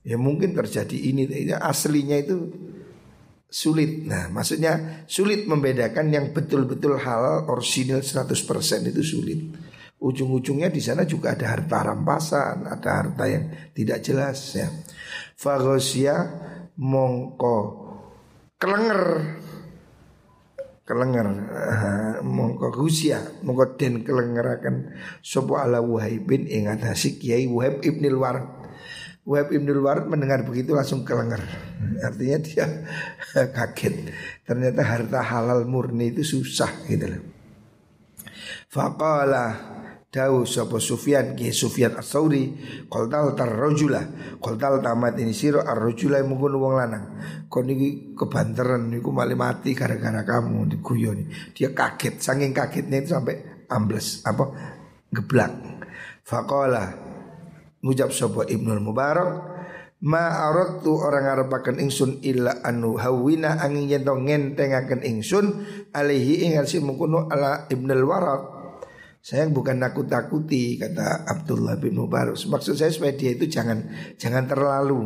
ya 0.00 0.16
mungkin 0.16 0.56
terjadi 0.56 0.96
ini 0.96 1.28
ya, 1.52 1.60
aslinya 1.60 2.16
itu 2.16 2.36
sulit. 3.48 4.08
Nah, 4.08 4.32
maksudnya 4.32 5.04
sulit 5.04 5.44
membedakan 5.44 6.08
yang 6.08 6.32
betul-betul 6.32 6.96
halal 6.96 7.48
original 7.52 8.00
100% 8.00 8.88
itu 8.88 9.02
sulit. 9.04 9.40
Ujung-ujungnya 9.98 10.70
di 10.70 10.78
sana 10.78 11.02
juga 11.02 11.34
ada 11.34 11.58
harta 11.58 11.90
rampasan, 11.90 12.70
ada 12.70 12.90
harta 13.02 13.24
yang 13.26 13.50
tidak 13.74 13.98
jelas 14.00 14.38
ya. 14.54 14.70
Fagosia 15.34 16.16
mongko 16.78 17.58
kelenger 18.58 19.02
kelengar 20.88 21.28
uh, 21.28 22.24
mongko 22.24 22.72
gusia 22.72 23.20
mongko 23.44 23.76
den 23.76 24.00
kelengeraken 24.00 24.96
sapa 25.20 25.68
ala 25.68 25.84
Wahibin 25.84 26.48
ing 26.48 26.72
atase 26.72 27.20
Kiai 27.20 27.44
Wahib 27.44 27.84
Ibnul 27.84 28.16
Warad 28.16 28.58
Wahab 29.28 29.52
Ibnul 29.52 29.84
Warad 29.84 30.08
mendengar 30.08 30.40
begitu 30.40 30.72
langsung 30.72 31.04
kelenger. 31.04 31.44
Artinya 32.00 32.40
dia 32.40 32.64
kaget. 33.60 34.08
Ternyata 34.40 34.80
harta 34.80 35.20
halal 35.20 35.68
murni 35.68 36.16
itu 36.16 36.24
susah 36.24 36.72
gitu 36.88 37.12
loh. 37.12 37.22
Faqala 38.72 39.52
Dawu 40.08 40.48
sapa 40.48 40.80
Sufyan? 40.80 41.36
Ki 41.36 41.52
Sufyan 41.52 42.00
As-Sauri. 42.00 42.56
Qaltal 42.88 43.36
tarrajula 43.36 44.00
qaltal 44.40 44.80
tamat 44.80 45.20
ini 45.20 45.36
siro 45.36 45.60
ar-rajula 45.60 46.24
mungkin 46.24 46.56
wong 46.56 46.80
lanang. 46.80 47.04
Kon 47.52 47.68
iki 47.68 48.16
kebanteran 48.16 48.88
niku 48.88 49.12
malah 49.12 49.36
mati 49.36 49.76
gara-gara 49.76 50.24
kamu 50.24 50.64
diguyoni 50.72 51.52
dia 51.52 51.76
kaget. 51.76 52.24
Saking 52.24 52.56
kagetnya 52.56 53.04
itu 53.04 53.12
sampai 53.12 53.68
ambles 53.68 54.24
apa? 54.24 54.48
Geblak. 55.12 55.52
Faqala 56.24 56.88
ngucap 57.84 58.08
sapa 58.08 58.48
Ibnu 58.48 58.80
Mubarak 58.80 59.60
ma 59.98 60.46
tu 60.78 60.94
orang 60.94 61.26
ngarepaken 61.26 61.82
ingsun 61.82 62.22
illa 62.22 62.62
anu 62.62 62.96
hawina 62.96 63.58
angin 63.58 63.90
yen 63.90 64.06
to 64.06 64.14
ngentengaken 64.14 65.02
ingsun 65.02 65.66
alaihi 65.90 66.46
ing 66.46 66.56
si 66.64 66.78
mungkono 66.78 67.26
ala 67.26 67.66
Ibnu 67.66 67.92
Waraq 68.06 68.57
saya 69.28 69.44
bukan 69.52 69.76
nakut-nakuti 69.76 70.80
kata 70.80 71.28
Abdullah 71.28 71.76
bin 71.76 72.00
Mubarak. 72.00 72.40
Maksud 72.48 72.80
saya 72.80 72.88
supaya 72.88 73.12
dia 73.12 73.36
itu 73.36 73.44
jangan 73.44 73.84
jangan 74.16 74.48
terlalu. 74.48 75.04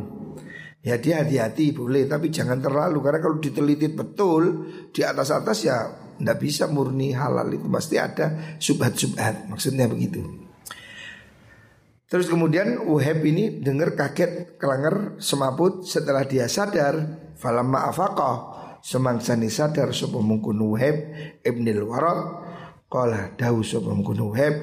Ya 0.79 0.95
dia 1.03 1.27
hati-hati 1.27 1.75
boleh 1.75 2.07
tapi 2.07 2.31
jangan 2.31 2.63
terlalu 2.63 3.03
karena 3.03 3.19
kalau 3.19 3.43
diteliti 3.43 3.91
betul 3.91 4.71
di 4.95 5.03
atas-atas 5.03 5.59
ya 5.67 5.91
tidak 6.23 6.39
bisa 6.39 6.71
murni 6.71 7.11
halal 7.11 7.51
itu 7.51 7.67
pasti 7.67 7.99
ada 7.99 8.55
subhat-subhat 8.63 9.51
maksudnya 9.51 9.91
begitu. 9.91 10.23
Terus 12.07 12.31
kemudian 12.31 12.79
Uheb 12.79 13.27
ini 13.27 13.59
dengar 13.59 13.99
kaget 13.99 14.55
kelanger 14.55 15.19
semaput 15.19 15.83
setelah 15.83 16.23
dia 16.23 16.47
sadar 16.47 16.95
falamma 17.35 17.91
afaqah 17.91 18.37
semangsani 18.87 19.51
sadar 19.51 19.91
sapa 19.91 20.23
mungkun 20.23 20.63
Uheb 20.63 20.97
ibnil 21.43 21.83
Warad 21.91 22.52
Qala 22.93 23.33
dawu 23.41 23.65
sapa 23.65 23.89
mungkun 23.89 24.21
heb 24.37 24.55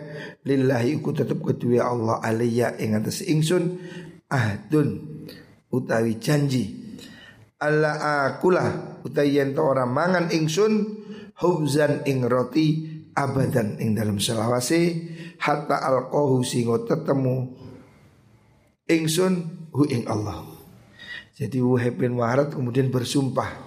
lillahi 0.45 1.01
iku 1.01 1.17
tetep 1.17 1.41
kedua 1.41 1.89
Allah 1.89 2.21
alayya 2.21 2.77
ing 2.77 2.93
atas 2.93 3.25
ingsun 3.25 3.81
ahdun 4.29 5.25
utawi 5.73 6.21
janji 6.21 6.77
Allah 7.57 8.29
akulah 8.29 9.01
utawi 9.01 9.41
yen 9.41 9.57
ora 9.57 9.89
mangan 9.89 10.29
ingsun 10.29 11.01
hubzan 11.41 12.05
ing 12.05 12.21
roti 12.29 13.01
abadan 13.17 13.81
ing 13.81 13.97
dalam 13.97 14.21
selawase 14.21 15.09
hatta 15.41 15.81
alqahu 15.81 16.45
singo 16.45 16.85
tetemu 16.85 17.49
ingsun 18.85 19.33
hu 19.73 19.89
ing 19.89 20.05
Allah. 20.05 20.45
Jadi 21.33 21.57
Wahab 21.65 21.97
bin 21.97 22.13
Waharat 22.13 22.53
kemudian 22.53 22.93
bersumpah 22.93 23.57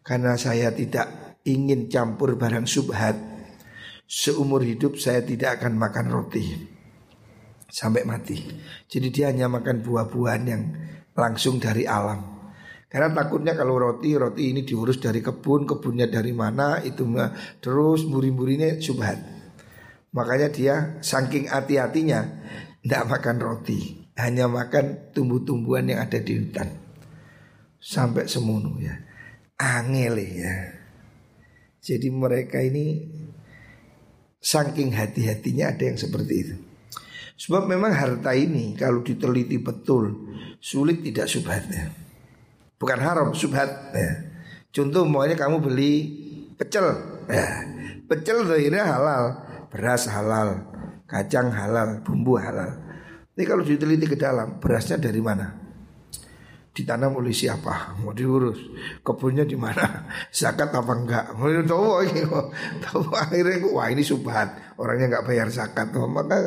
karena 0.00 0.40
saya 0.40 0.72
tidak 0.72 1.36
ingin 1.44 1.92
campur 1.92 2.40
barang 2.40 2.64
subhat 2.64 3.27
seumur 4.08 4.64
hidup 4.64 4.96
saya 4.96 5.20
tidak 5.20 5.60
akan 5.60 5.76
makan 5.76 6.08
roti 6.08 6.56
sampai 7.68 8.08
mati. 8.08 8.40
Jadi 8.88 9.08
dia 9.12 9.28
hanya 9.28 9.52
makan 9.52 9.84
buah-buahan 9.84 10.42
yang 10.48 10.62
langsung 11.12 11.60
dari 11.60 11.84
alam. 11.84 12.40
Karena 12.88 13.12
takutnya 13.12 13.52
kalau 13.52 13.76
roti, 13.76 14.16
roti 14.16 14.56
ini 14.56 14.64
diurus 14.64 14.96
dari 14.96 15.20
kebun, 15.20 15.68
kebunnya 15.68 16.08
dari 16.08 16.32
mana, 16.32 16.80
itu 16.80 17.04
terus 17.60 18.08
muri-murinya 18.08 18.80
subhat. 18.80 19.20
Makanya 20.16 20.48
dia 20.48 20.74
saking 21.04 21.52
hati-hatinya 21.52 22.24
tidak 22.80 23.02
makan 23.12 23.36
roti, 23.44 24.08
hanya 24.16 24.48
makan 24.48 25.12
tumbuh-tumbuhan 25.12 25.92
yang 25.92 26.00
ada 26.00 26.16
di 26.16 26.40
hutan. 26.40 26.72
Sampai 27.76 28.24
semuanya 28.24 28.72
ya. 28.80 28.94
Angel 29.60 30.16
ya. 30.16 30.56
Jadi 31.84 32.08
mereka 32.08 32.64
ini 32.64 33.04
Saking 34.38 34.94
hati-hatinya 34.94 35.74
ada 35.74 35.82
yang 35.82 35.98
seperti 35.98 36.34
itu. 36.38 36.54
Sebab 37.38 37.70
memang 37.70 37.94
harta 37.94 38.34
ini 38.34 38.74
kalau 38.74 39.02
diteliti 39.02 39.62
betul 39.62 40.34
sulit 40.58 41.02
tidak 41.06 41.30
subhatnya. 41.30 41.94
Bukan 42.78 42.98
haram, 42.98 43.34
subhat. 43.34 43.94
Ya. 43.94 44.10
Contoh 44.70 45.06
maunya 45.06 45.34
kamu 45.34 45.62
beli 45.62 45.92
pecel. 46.54 46.86
Ya. 47.26 47.46
Pecel 48.06 48.46
akhirnya 48.46 48.86
halal, 48.86 49.24
beras 49.70 50.06
halal, 50.10 50.66
kacang 51.06 51.50
halal, 51.50 52.00
bumbu 52.06 52.38
halal. 52.38 52.78
Ini 53.38 53.42
kalau 53.46 53.62
diteliti 53.62 54.06
ke 54.06 54.18
dalam 54.18 54.58
berasnya 54.58 54.98
dari 54.98 55.22
mana? 55.22 55.67
Ditanam 56.78 57.18
oleh 57.18 57.34
siapa? 57.34 57.98
Mau 57.98 58.14
diurus. 58.14 58.62
Kebunnya 59.02 59.42
di 59.42 59.58
mana? 59.58 60.06
Zakat 60.30 60.70
apa 60.70 60.92
enggak? 60.94 61.34
Mau 61.34 61.50
tahu 61.66 62.06
ini 62.06 62.22
tahu 62.86 63.02
akhirnya 63.10 63.66
wah 63.74 63.90
ini 63.90 64.06
subhat. 64.06 64.78
Orangnya 64.78 65.10
enggak 65.10 65.26
bayar 65.26 65.50
zakat. 65.50 65.90
Oh, 65.98 66.06
maka 66.06 66.38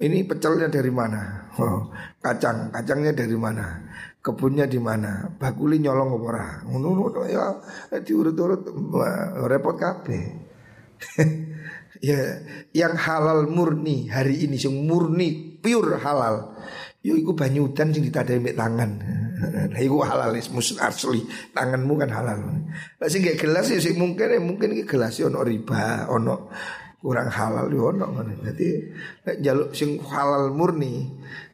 ini 0.00 0.24
pecelnya 0.24 0.72
dari 0.72 0.88
mana? 0.88 1.52
Oh, 1.60 1.92
kacang. 2.24 2.72
Kacangnya 2.72 3.12
dari 3.12 3.36
mana? 3.36 3.84
Kebunnya 4.24 4.64
di 4.64 4.80
mana? 4.80 5.28
Bakuli 5.36 5.76
nyolong 5.76 6.16
apa 6.16 6.24
ora? 6.24 6.48
Ya. 7.28 7.46
Diurut-urut 8.00 8.64
repot 9.44 9.76
kabeh. 9.76 10.24
Ya 12.04 12.44
yang 12.76 12.92
halal 12.92 13.48
murni 13.48 14.12
hari 14.12 14.44
ini 14.44 14.60
yang 14.60 14.84
murni 14.84 15.56
pure 15.64 15.96
halal 15.96 16.52
Yo 17.06 17.14
iku 17.14 17.38
banyu 17.38 17.70
udan 17.70 17.94
sing 17.94 18.02
ditadai 18.02 18.42
mek 18.42 18.58
tangan. 18.58 18.90
Lah 19.72 19.78
iku 19.78 20.02
halal 20.02 20.34
mus 20.50 20.74
asli. 20.74 21.22
Tanganmu 21.54 21.94
kan 22.02 22.10
halal. 22.10 22.42
Lah 22.98 23.06
sing 23.06 23.22
gak 23.22 23.38
gelas 23.38 23.70
ya 23.70 23.78
sing 23.78 23.94
mungkin 23.94 24.26
ya 24.26 24.42
mungkin 24.42 24.74
iki 24.74 24.82
gelas 24.90 25.14
ya 25.14 25.30
ono 25.30 25.46
riba, 25.46 26.10
ono 26.10 26.50
kurang 26.98 27.30
halal 27.30 27.70
yo 27.70 27.94
ono 27.94 28.10
ngene. 28.10 28.34
Dadi 28.42 28.68
nek 29.22 29.36
njaluk 29.38 29.70
sing 29.70 30.02
halal 30.02 30.50
murni 30.50 31.06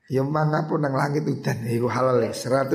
ya 0.09 0.25
mangapun 0.25 0.88
nang 0.88 0.97
langit 0.97 1.29
udan 1.29 1.69
iku 1.69 1.85
halal 1.93 2.17
100%. 2.25 2.73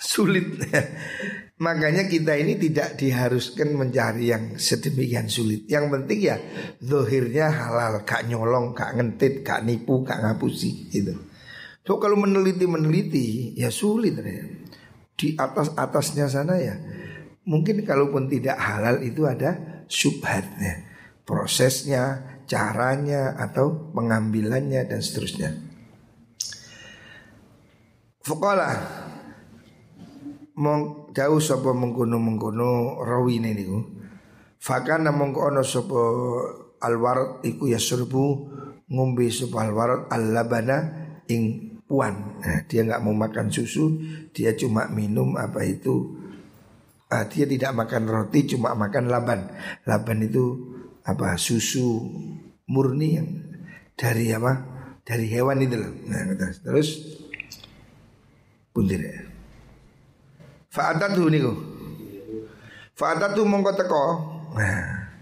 Sulit. 0.00 0.48
Makanya 1.54 2.10
kita 2.10 2.34
ini 2.34 2.58
tidak 2.58 2.98
diharuskan 2.98 3.78
mencari 3.78 4.26
yang 4.26 4.58
sedemikian 4.58 5.30
sulit. 5.30 5.70
Yang 5.70 5.86
penting 5.94 6.18
ya 6.18 6.36
zohirnya 6.82 7.46
halal, 7.46 8.02
gak 8.02 8.26
nyolong, 8.26 8.74
gak 8.74 8.98
ngentit, 8.98 9.46
gak 9.46 9.62
nipu, 9.62 10.02
gak 10.02 10.18
ngapusi 10.18 10.90
gitu. 10.90 11.14
So 11.86 12.02
kalau 12.02 12.18
meneliti-meneliti 12.18 13.54
ya 13.54 13.70
sulit 13.70 14.18
ya. 14.18 14.44
Di 15.14 15.38
atas-atasnya 15.38 16.26
sana 16.26 16.58
ya 16.58 16.74
mungkin 17.46 17.86
kalaupun 17.86 18.26
tidak 18.26 18.58
halal 18.58 18.98
itu 19.04 19.22
ada 19.28 19.84
subhatnya. 19.86 20.90
Prosesnya, 21.22 22.34
caranya 22.44 23.38
atau 23.38 23.94
pengambilannya 23.94 24.84
dan 24.84 25.00
seterusnya. 25.00 25.54
Fuqala 28.24 29.03
mong 30.54 31.10
jauh 31.14 31.42
sapa 31.42 31.74
mengkono 31.74 32.18
mengkono 32.18 33.02
rawine 33.02 33.54
niku. 33.54 33.78
Fakana 34.62 35.12
mongko 35.12 35.52
ana 35.52 35.62
sapa 35.66 36.00
alwarat 36.80 37.44
iku 37.44 37.68
ya 37.68 37.76
serbu 37.76 38.24
ngombe 38.88 39.28
sapa 39.28 39.66
alwarat 39.66 40.08
al-labana 40.08 40.76
ing 41.28 41.74
puan. 41.84 42.40
Nah, 42.40 42.64
dia 42.64 42.86
nggak 42.86 43.02
mau 43.04 43.12
makan 43.12 43.52
susu 43.52 44.00
dia 44.32 44.56
cuma 44.56 44.88
minum 44.88 45.36
apa 45.36 45.66
itu. 45.66 46.16
Ah, 47.12 47.28
dia 47.28 47.44
tidak 47.44 47.76
makan 47.76 48.08
roti 48.08 48.56
cuma 48.56 48.72
makan 48.72 49.12
laban. 49.12 49.52
Laban 49.84 50.24
itu 50.24 50.44
apa 51.04 51.36
susu 51.36 52.00
murni 52.64 53.08
yang 53.20 53.28
dari 53.94 54.32
apa 54.32 54.64
dari 55.04 55.28
hewan 55.28 55.60
itu 55.60 55.76
loh. 55.76 55.92
Nah, 56.08 56.32
terus 56.64 57.20
puntir 58.72 58.98
ya 59.04 59.33
Fa'atatu 60.74 61.30
niku. 61.30 61.52
Fa'atatu 62.98 63.46
mongko 63.46 63.72
teko. 63.78 64.04
Nah, 64.58 65.14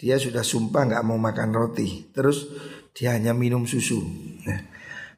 dia 0.00 0.16
sudah 0.16 0.40
sumpah 0.40 0.88
nggak 0.88 1.04
mau 1.04 1.20
makan 1.20 1.52
roti. 1.52 2.08
Terus 2.08 2.48
dia 2.96 3.12
hanya 3.12 3.36
minum 3.36 3.68
susu. 3.68 4.00
Nah, 4.48 4.60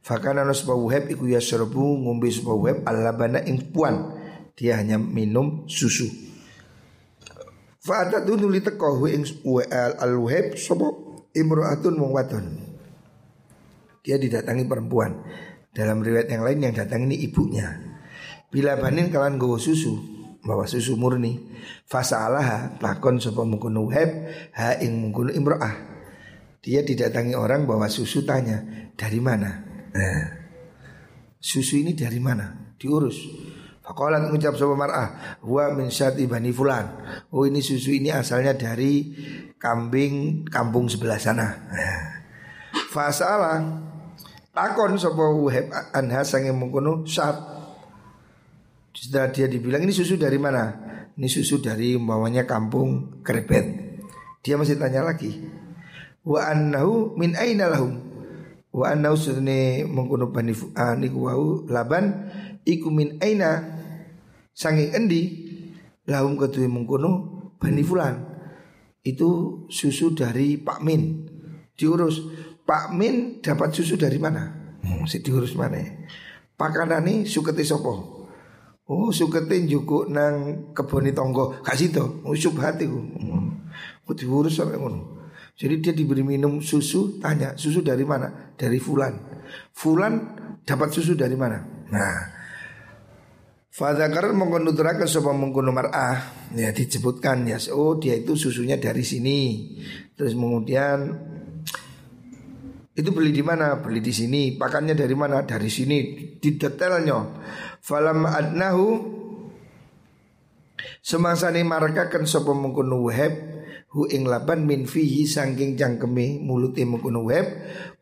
Fakana 0.00 0.48
no 0.48 0.56
sebuah 0.56 0.80
web 0.80 1.04
iku 1.12 1.28
ya 1.28 1.44
serbu 1.44 2.08
ngombe 2.08 2.32
sebuah 2.32 2.58
web 2.58 2.76
alabana 2.88 3.44
ing 3.44 3.70
puan. 3.70 4.16
Dia 4.56 4.80
hanya 4.80 4.96
minum 4.96 5.68
susu. 5.68 6.08
Fa'atatu 7.80 8.34
nuli 8.34 8.64
teko 8.64 8.98
ing 9.06 9.24
al 10.00 10.14
web 10.18 10.56
sapa 10.56 10.88
imro'atun 11.36 11.94
wong 12.00 12.12
wadon. 12.16 12.46
Dia 14.00 14.16
didatangi 14.16 14.64
perempuan. 14.64 15.20
Dalam 15.70 16.02
riwayat 16.02 16.26
yang 16.32 16.42
lain 16.42 16.58
yang 16.66 16.74
datang 16.74 17.06
ini 17.06 17.20
ibunya. 17.30 17.89
Bila 18.50 18.74
banin 18.74 19.14
kalian 19.14 19.38
gue 19.38 19.58
susu 19.62 19.94
bawa 20.42 20.66
susu 20.66 20.98
murni 20.98 21.38
Fasalaha 21.86 22.82
lakon 22.82 23.22
sapa 23.22 23.46
mungkunu 23.46 23.86
heb 23.94 24.10
ha 24.58 24.74
ing 24.82 24.98
mungkunu 24.98 25.30
imro'ah 25.30 25.74
Dia 26.58 26.82
didatangi 26.82 27.38
orang 27.38 27.64
bawa 27.64 27.88
susu 27.88 28.20
tanya 28.28 28.60
dari 28.92 29.16
mana. 29.16 29.64
Nah, 29.96 30.24
susu 31.40 31.80
ini 31.80 31.96
dari 31.96 32.20
mana? 32.20 32.76
Diurus. 32.76 33.16
Fakolat 33.80 34.22
mengucap 34.28 34.54
sama 34.54 34.76
mar'ah 34.76 35.40
Wa 35.42 35.72
min 35.74 35.90
syati 35.90 36.28
bani 36.28 36.54
fulan 36.54 36.84
Oh 37.34 37.42
ini 37.42 37.58
susu 37.58 37.90
ini 37.96 38.12
asalnya 38.12 38.54
dari 38.54 39.10
kambing 39.58 40.46
kampung 40.46 40.86
sebelah 40.86 41.18
sana 41.18 41.48
nah. 41.66 42.06
Fasalah 42.92 43.58
Takon 44.54 44.94
sapa 44.94 45.24
Wahab 45.34 45.74
anha 45.90 46.22
sange 46.22 46.54
mengkono 46.54 47.02
saat 47.02 47.59
setelah 48.90 49.30
dia 49.30 49.46
dibilang 49.46 49.82
ini 49.86 49.94
susu 49.94 50.18
dari 50.18 50.36
mana? 50.36 50.74
Ini 51.14 51.28
susu 51.28 51.62
dari 51.62 51.94
umpamanya 51.94 52.48
kampung 52.48 53.22
Krebet. 53.22 53.66
Dia 54.40 54.56
masih 54.56 54.80
tanya 54.80 55.04
lagi. 55.04 55.36
Wa 56.24 56.52
annahu 56.52 57.14
min 57.16 57.36
aina 57.36 57.68
lahum? 57.70 58.00
Wa 58.70 58.94
annahu 58.94 59.16
sunne 59.18 59.84
mengkono 59.84 60.30
bani 60.30 60.54
fu'ani 60.54 61.10
wau 61.10 61.66
laban 61.66 62.30
iku 62.62 62.88
min 62.88 63.18
aina 63.18 63.66
sange 64.54 64.94
endi 64.94 65.22
lahum 66.06 66.38
kedue 66.38 66.66
mengkono 66.66 67.10
bani 67.60 67.82
fulan. 67.84 68.16
Itu 69.00 69.64
susu 69.72 70.12
dari 70.12 70.60
Pak 70.60 70.84
Min. 70.84 71.24
Diurus 71.72 72.20
Pak 72.68 72.92
Min 72.92 73.40
dapat 73.40 73.72
susu 73.72 73.96
dari 73.96 74.20
mana? 74.20 74.76
Hmm, 74.84 75.08
si 75.08 75.24
diurus 75.24 75.56
mana? 75.56 75.80
Pakanan 76.56 77.08
ini 77.08 77.24
suketi 77.24 77.64
sopo. 77.64 78.19
Oh 78.90 79.14
suketi 79.14 79.70
juga 79.70 80.10
nang 80.10 80.34
keboni 80.74 81.14
tonggo 81.14 81.62
kasih 81.62 81.94
to. 81.94 82.04
Oh 82.26 82.34
subhati 82.34 82.90
ku. 82.90 82.98
Hmm. 82.98 83.70
diurus 84.10 84.58
sampai 84.58 84.74
ngono. 84.74 85.22
Jadi 85.54 85.74
dia 85.78 85.94
diberi 85.94 86.26
minum 86.26 86.58
susu, 86.58 87.22
tanya 87.22 87.54
susu 87.54 87.86
dari 87.86 88.02
mana? 88.02 88.50
Dari 88.58 88.82
Fulan. 88.82 89.14
Fulan 89.70 90.14
dapat 90.66 90.90
susu 90.90 91.14
dari 91.14 91.38
mana? 91.38 91.62
Nah, 91.94 92.40
Fadakar 93.70 94.34
mengkonuturakan 94.34 95.06
sopa 95.06 95.30
mengkono 95.30 95.70
mar'ah 95.70 96.50
Ya 96.50 96.74
disebutkan 96.74 97.46
ya 97.46 97.56
Oh 97.70 98.02
dia 98.02 98.18
itu 98.18 98.34
susunya 98.34 98.74
dari 98.74 99.06
sini 99.06 99.72
Terus 100.18 100.34
kemudian 100.34 100.98
itu 103.00 103.10
beli 103.10 103.32
di 103.32 103.40
mana? 103.40 103.80
Beli 103.80 104.04
di 104.04 104.12
sini. 104.12 104.52
Pakannya 104.54 104.92
dari 104.92 105.16
mana? 105.16 105.40
Dari 105.42 105.72
sini. 105.72 105.98
Di 106.36 106.60
detailnya. 106.60 107.18
Falam 107.80 108.28
adnahu 108.28 108.86
semangsa 111.00 111.48
ni 111.48 111.64
marakakan 111.64 112.28
sapa 112.28 112.52
mengkono 112.52 113.08
wahab 113.08 113.32
hu 113.90 114.04
ing 114.08 114.28
laban 114.28 114.68
min 114.68 114.84
fihi 114.84 115.24
sangking 115.24 115.76
jangkeme 115.76 116.40
mulute 116.40 116.84
mengkono 116.84 117.24
wahab 117.24 117.48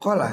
qala 0.02 0.30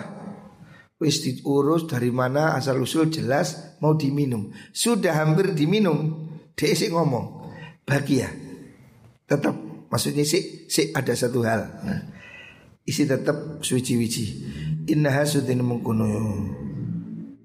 wis 0.97 1.22
diurus 1.22 1.86
dari 1.86 2.09
mana 2.09 2.55
asal 2.57 2.82
usul 2.82 3.11
jelas 3.11 3.78
mau 3.84 3.93
diminum. 3.93 4.51
Sudah 4.72 5.13
hampir 5.22 5.51
diminum, 5.51 6.28
dia 6.55 6.72
sih 6.74 6.89
ngomong 6.89 7.51
bahagia. 7.84 8.32
Tetap 9.28 9.55
maksudnya 9.91 10.24
sih 10.24 10.66
sih 10.70 10.95
ada 10.95 11.11
satu 11.13 11.43
hal. 11.43 11.61
Nah, 11.84 11.99
isi 12.86 13.03
tetap 13.09 13.65
suci-wici. 13.65 14.25
Inna 14.86 15.09
hasudin 15.09 15.65
mengkuno 15.65 16.07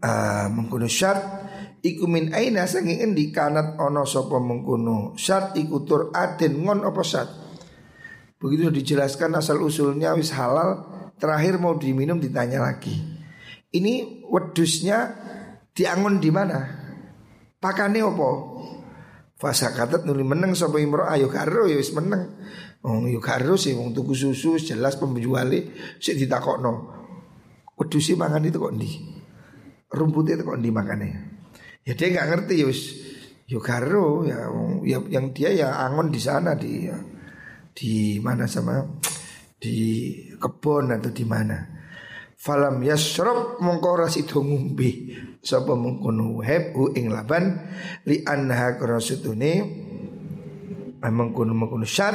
uh, 0.04 0.46
mengkuno 0.52 0.84
syart 0.84 1.40
iku 1.80 2.04
min 2.04 2.36
aina 2.36 2.68
saking 2.68 3.00
endi 3.00 3.32
kanat 3.32 3.80
ono 3.80 4.04
sapa 4.04 4.36
mengkuno 4.36 5.16
syart 5.16 5.56
iku 5.56 5.82
tur 5.88 6.12
aden 6.12 6.60
ngon 6.60 6.84
apa 6.84 7.00
syart. 7.00 7.30
Begitu 8.40 8.72
dijelaskan 8.72 9.36
asal 9.36 9.60
usulnya 9.60 10.16
wis 10.16 10.32
halal, 10.32 10.88
terakhir 11.20 11.60
mau 11.60 11.76
diminum 11.76 12.16
ditanya 12.16 12.64
lagi. 12.64 12.96
Ini 13.68 14.24
wedusnya 14.32 15.12
diangon 15.76 16.24
di 16.24 16.32
mana? 16.32 16.60
Pakane 17.60 18.00
opo? 18.00 18.30
Fasa 19.36 19.72
katet 19.72 20.04
nuli 20.04 20.24
meneng 20.24 20.52
sapa 20.52 20.80
imro 20.80 21.04
ayo 21.08 21.28
karo 21.28 21.68
ya 21.68 21.76
wis 21.76 21.92
meneng. 21.92 22.32
Oh 22.80 23.04
yo 23.04 23.20
karo 23.20 23.60
sih 23.60 23.76
wong 23.76 23.92
tuku 23.92 24.16
susu 24.16 24.56
jelas 24.56 24.96
pemjualnya 24.96 25.68
sik 26.00 26.16
ditakokno. 26.16 26.72
Wedusi 27.76 28.16
mangan 28.16 28.44
itu 28.44 28.56
kok 28.56 28.72
ndi? 28.72 28.90
Rumputnya 29.92 30.40
itu 30.40 30.44
kok 30.48 30.56
ndi 30.56 30.70
makannya? 30.72 31.10
Ya 31.84 31.92
dia 31.92 32.08
nggak 32.08 32.28
ngerti 32.28 32.54
ya 32.60 32.66
wis 32.68 32.80
yo 33.50 33.60
ya, 33.60 34.48
ya 34.84 34.98
yang 35.10 35.32
dia 35.36 35.50
ya 35.52 35.68
angon 35.84 36.08
di 36.08 36.20
sana 36.22 36.54
di 36.56 36.86
ya, 36.86 36.96
di 37.74 38.16
mana 38.22 38.46
sama 38.46 38.80
di 39.60 39.76
kebun 40.40 40.96
atau 40.96 41.12
di 41.12 41.24
mana. 41.28 41.58
Falam 42.40 42.80
yasrob 42.80 43.60
mongko 43.60 44.08
itu 44.16 44.40
ngumbi 44.40 45.12
sapa 45.44 45.76
mengkono 45.76 46.40
heb 46.40 46.72
ing 46.96 47.12
laban 47.12 47.68
li 48.08 48.24
anha 48.24 48.80
krasutune 48.80 49.52
mengkono 51.08 51.56
mengkono 51.56 51.88
syat. 51.88 52.12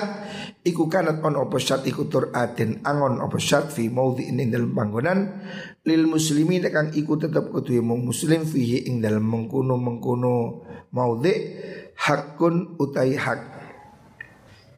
Iku 0.62 0.86
kanat 0.86 1.26
on 1.26 1.34
opo 1.34 1.58
syat 1.58 1.82
iku 1.90 2.06
tur 2.06 2.30
aden 2.30 2.86
angon 2.86 3.18
opo 3.18 3.42
syat 3.42 3.74
fi 3.74 3.90
maudhi 3.90 4.30
ing 4.30 4.54
dalam 4.54 4.78
panggonan. 4.78 5.42
Lil 5.82 6.06
muslimin 6.06 6.62
kang 6.70 6.94
iku 6.94 7.18
tetep 7.18 7.50
kudu 7.50 7.82
muslim 7.82 8.46
fihi 8.46 8.86
ing 8.86 9.02
dalam 9.02 9.26
mengkono 9.26 9.82
mengkono 9.82 10.62
maudhi 10.94 11.34
hakun 11.98 12.78
utai 12.78 13.18
hak. 13.18 13.42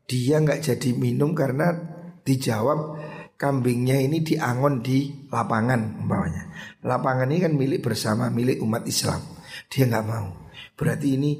Dia 0.07 0.39
nggak 0.39 0.63
jadi 0.63 0.95
minum 0.95 1.35
karena 1.35 1.75
dijawab 2.23 2.95
kambingnya 3.35 3.99
ini 3.99 4.23
diangon 4.23 4.79
di 4.79 5.27
lapangan 5.27 5.99
umpamanya. 6.03 6.43
Lapangan 6.83 7.27
ini 7.27 7.39
kan 7.43 7.53
milik 7.59 7.83
bersama 7.83 8.31
milik 8.31 8.63
umat 8.63 8.87
Islam. 8.87 9.19
Dia 9.67 9.83
nggak 9.87 10.05
mau. 10.07 10.31
Berarti 10.77 11.07
ini 11.17 11.31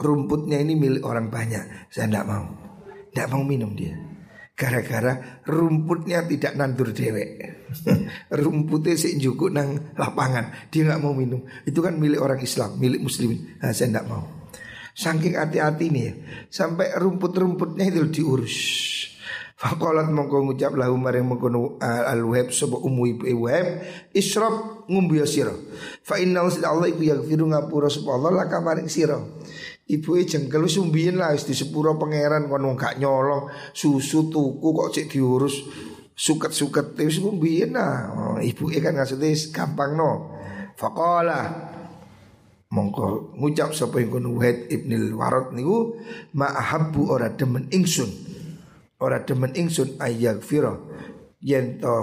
rumputnya 0.00 0.56
ini 0.56 0.74
milik 0.74 1.04
orang 1.04 1.28
banyak. 1.28 1.92
Saya 1.92 2.08
tidak 2.08 2.24
mau. 2.24 2.48
Tidak 3.12 3.26
mau 3.28 3.44
minum 3.44 3.76
dia. 3.76 3.92
Gara-gara 4.56 5.40
rumputnya 5.44 6.24
tidak 6.24 6.52
nandur 6.56 6.92
dewek. 6.92 7.28
Rumputnya 8.44 8.92
sih 8.92 9.16
juga 9.16 9.48
nang 9.48 9.96
lapangan. 9.96 10.68
Dia 10.68 10.84
nggak 10.84 11.00
mau 11.00 11.16
minum. 11.16 11.40
Itu 11.64 11.80
kan 11.80 11.96
milik 11.96 12.20
orang 12.20 12.44
Islam, 12.44 12.76
milik 12.76 13.00
muslimin. 13.00 13.56
Nah, 13.56 13.72
saya 13.72 13.88
tidak 13.88 14.04
mau. 14.04 14.28
Saking 14.92 15.40
hati-hati 15.40 15.88
nih 15.88 16.02
ya. 16.04 16.12
Sampai 16.52 16.92
rumput-rumputnya 16.92 17.88
itu 17.88 18.04
diurus. 18.20 18.56
Fakolat 19.60 20.08
mongko 20.08 20.40
ngucap 20.40 20.72
lahu 20.72 20.96
maring 20.96 21.36
mengkono 21.36 21.76
al 21.84 22.24
web 22.24 22.48
sapa 22.48 22.80
umu 22.80 23.04
ibu 23.04 23.44
web 23.44 23.84
isrob 24.16 24.88
ngumbi 24.88 25.20
sira. 25.28 25.52
Fa 26.00 26.16
inna 26.16 26.40
Allah 26.40 26.88
iku 26.88 27.04
yaghfiru 27.04 27.44
ngapura 27.44 27.92
sapa 27.92 28.08
Allah 28.08 28.44
laka 28.44 28.56
maring 28.64 28.88
sira. 28.88 29.20
Ibu 29.90 30.10
e 30.14 30.22
jengkel 30.22 30.62
wis 30.62 30.78
umbiyen 30.78 31.18
lah 31.18 31.34
wis 31.34 31.50
di 31.50 31.54
sepuro 31.54 31.98
pangeran 31.98 32.46
kon 32.46 32.62
gak 32.78 33.02
nyolong 33.02 33.50
susu 33.74 34.30
tuku 34.30 34.68
kok 34.70 34.90
cek 34.94 35.10
diurus 35.10 35.66
suket-suket 36.14 36.94
wis 36.94 37.18
umbiyen 37.18 37.74
lah. 37.74 37.94
Oh, 38.14 38.38
ibu 38.38 38.70
e 38.70 38.78
kan 38.78 38.94
maksudnya 38.94 39.34
gampang 39.50 39.98
no. 39.98 40.38
Faqala 40.78 41.40
mongko 42.70 43.34
ngucap 43.34 43.74
sapa 43.74 43.98
yang 43.98 44.14
kono 44.14 44.38
Wahid 44.38 44.70
Ibnul 44.70 45.18
Warad 45.18 45.50
niku 45.58 45.98
ma'ahabbu 46.38 47.10
ora 47.10 47.34
demen 47.34 47.66
ingsun. 47.74 48.10
Ora 49.02 49.26
demen 49.26 49.50
ingsun 49.58 49.98
ayaghfira 49.98 50.78
yen 51.42 51.82
to 51.82 51.96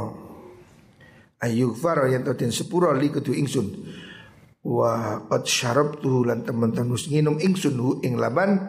ayyughfara 1.40 2.10
yen 2.12 2.26
to 2.26 2.34
den 2.36 2.52
sepuro 2.52 2.92
li 2.92 3.08
kudu 3.14 3.32
ingsun 3.32 3.70
wa 4.68 5.24
qad 5.32 5.48
syarabtu 5.48 6.28
lan 6.28 6.44
teman-teman 6.44 7.00
nginum 7.00 7.40
ingsun 7.40 7.80
hu 7.80 8.04
ing 8.04 8.20
laban 8.20 8.60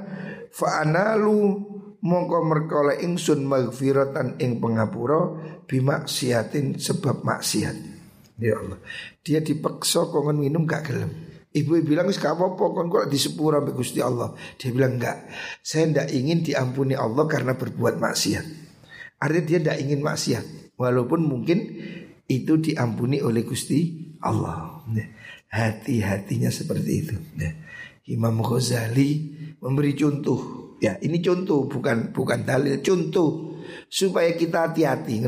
fa 0.54 0.86
analu 0.86 1.58
mongko 1.98 2.38
merkole 2.46 3.02
ingsun 3.02 3.42
magfiratan 3.42 4.38
ing 4.38 4.62
pengapura 4.62 5.34
bimaksiatin 5.66 6.78
sebab 6.78 7.26
maksiat 7.26 7.76
ya 8.38 8.54
Allah 8.62 8.78
dia 9.26 9.42
dipaksa 9.42 10.06
kongen 10.14 10.38
minum 10.38 10.62
gak 10.62 10.86
gelem 10.86 11.10
Ibu 11.48 11.80
bilang 11.80 12.06
wis 12.06 12.20
apa-apa 12.20 12.60
kon 12.76 12.92
kok 12.92 13.08
disepura 13.08 13.64
mbek 13.64 13.80
Gusti 13.80 14.04
Allah. 14.04 14.36
Dia 14.60 14.68
bilang 14.68 15.00
enggak. 15.00 15.32
Saya 15.64 15.88
ndak 15.88 16.12
ingin 16.12 16.44
diampuni 16.44 16.92
Allah 16.92 17.24
karena 17.24 17.56
berbuat 17.56 17.96
maksiat. 17.96 18.46
Artinya 19.16 19.46
dia 19.48 19.58
ndak 19.64 19.78
ingin 19.80 20.00
maksiat 20.04 20.44
walaupun 20.76 21.24
mungkin 21.24 21.58
itu 22.28 22.60
diampuni 22.60 23.24
oleh 23.24 23.42
Gusti 23.48 24.12
Allah 24.22 24.84
hati-hatinya 25.48 26.52
seperti 26.52 26.92
itu. 27.04 27.16
Ya. 27.36 27.52
Imam 28.08 28.40
Ghazali 28.40 29.36
memberi 29.60 29.92
contoh. 29.96 30.72
Ya, 30.78 30.94
ini 31.02 31.18
contoh 31.18 31.66
bukan 31.66 32.14
bukan 32.14 32.46
dalil, 32.46 32.78
contoh 32.80 33.58
supaya 33.90 34.30
kita 34.38 34.70
hati-hati 34.70 35.18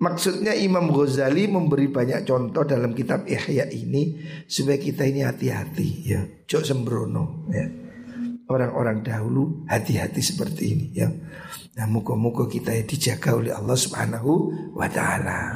Maksudnya 0.00 0.56
Imam 0.56 0.88
Ghazali 0.92 1.44
memberi 1.44 1.92
banyak 1.92 2.24
contoh 2.24 2.64
dalam 2.64 2.96
kitab 2.96 3.28
Ihya 3.28 3.68
ini 3.68 4.16
supaya 4.48 4.80
kita 4.80 5.04
ini 5.04 5.20
hati-hati 5.20 5.88
ya. 6.08 6.20
Jok 6.48 6.64
sembrono 6.64 7.44
ya. 7.52 7.68
orang-orang 8.50 9.06
dahulu 9.06 9.68
hati-hati 9.68 10.24
seperti 10.24 10.64
ini 10.72 10.86
ya. 10.96 11.06
Nah, 11.76 11.86
muka-muka 11.86 12.50
kita 12.50 12.74
dijaga 12.82 13.38
oleh 13.38 13.52
Allah 13.54 13.78
Subhanahu 13.78 14.32
wa 14.74 14.88
taala. 14.90 15.54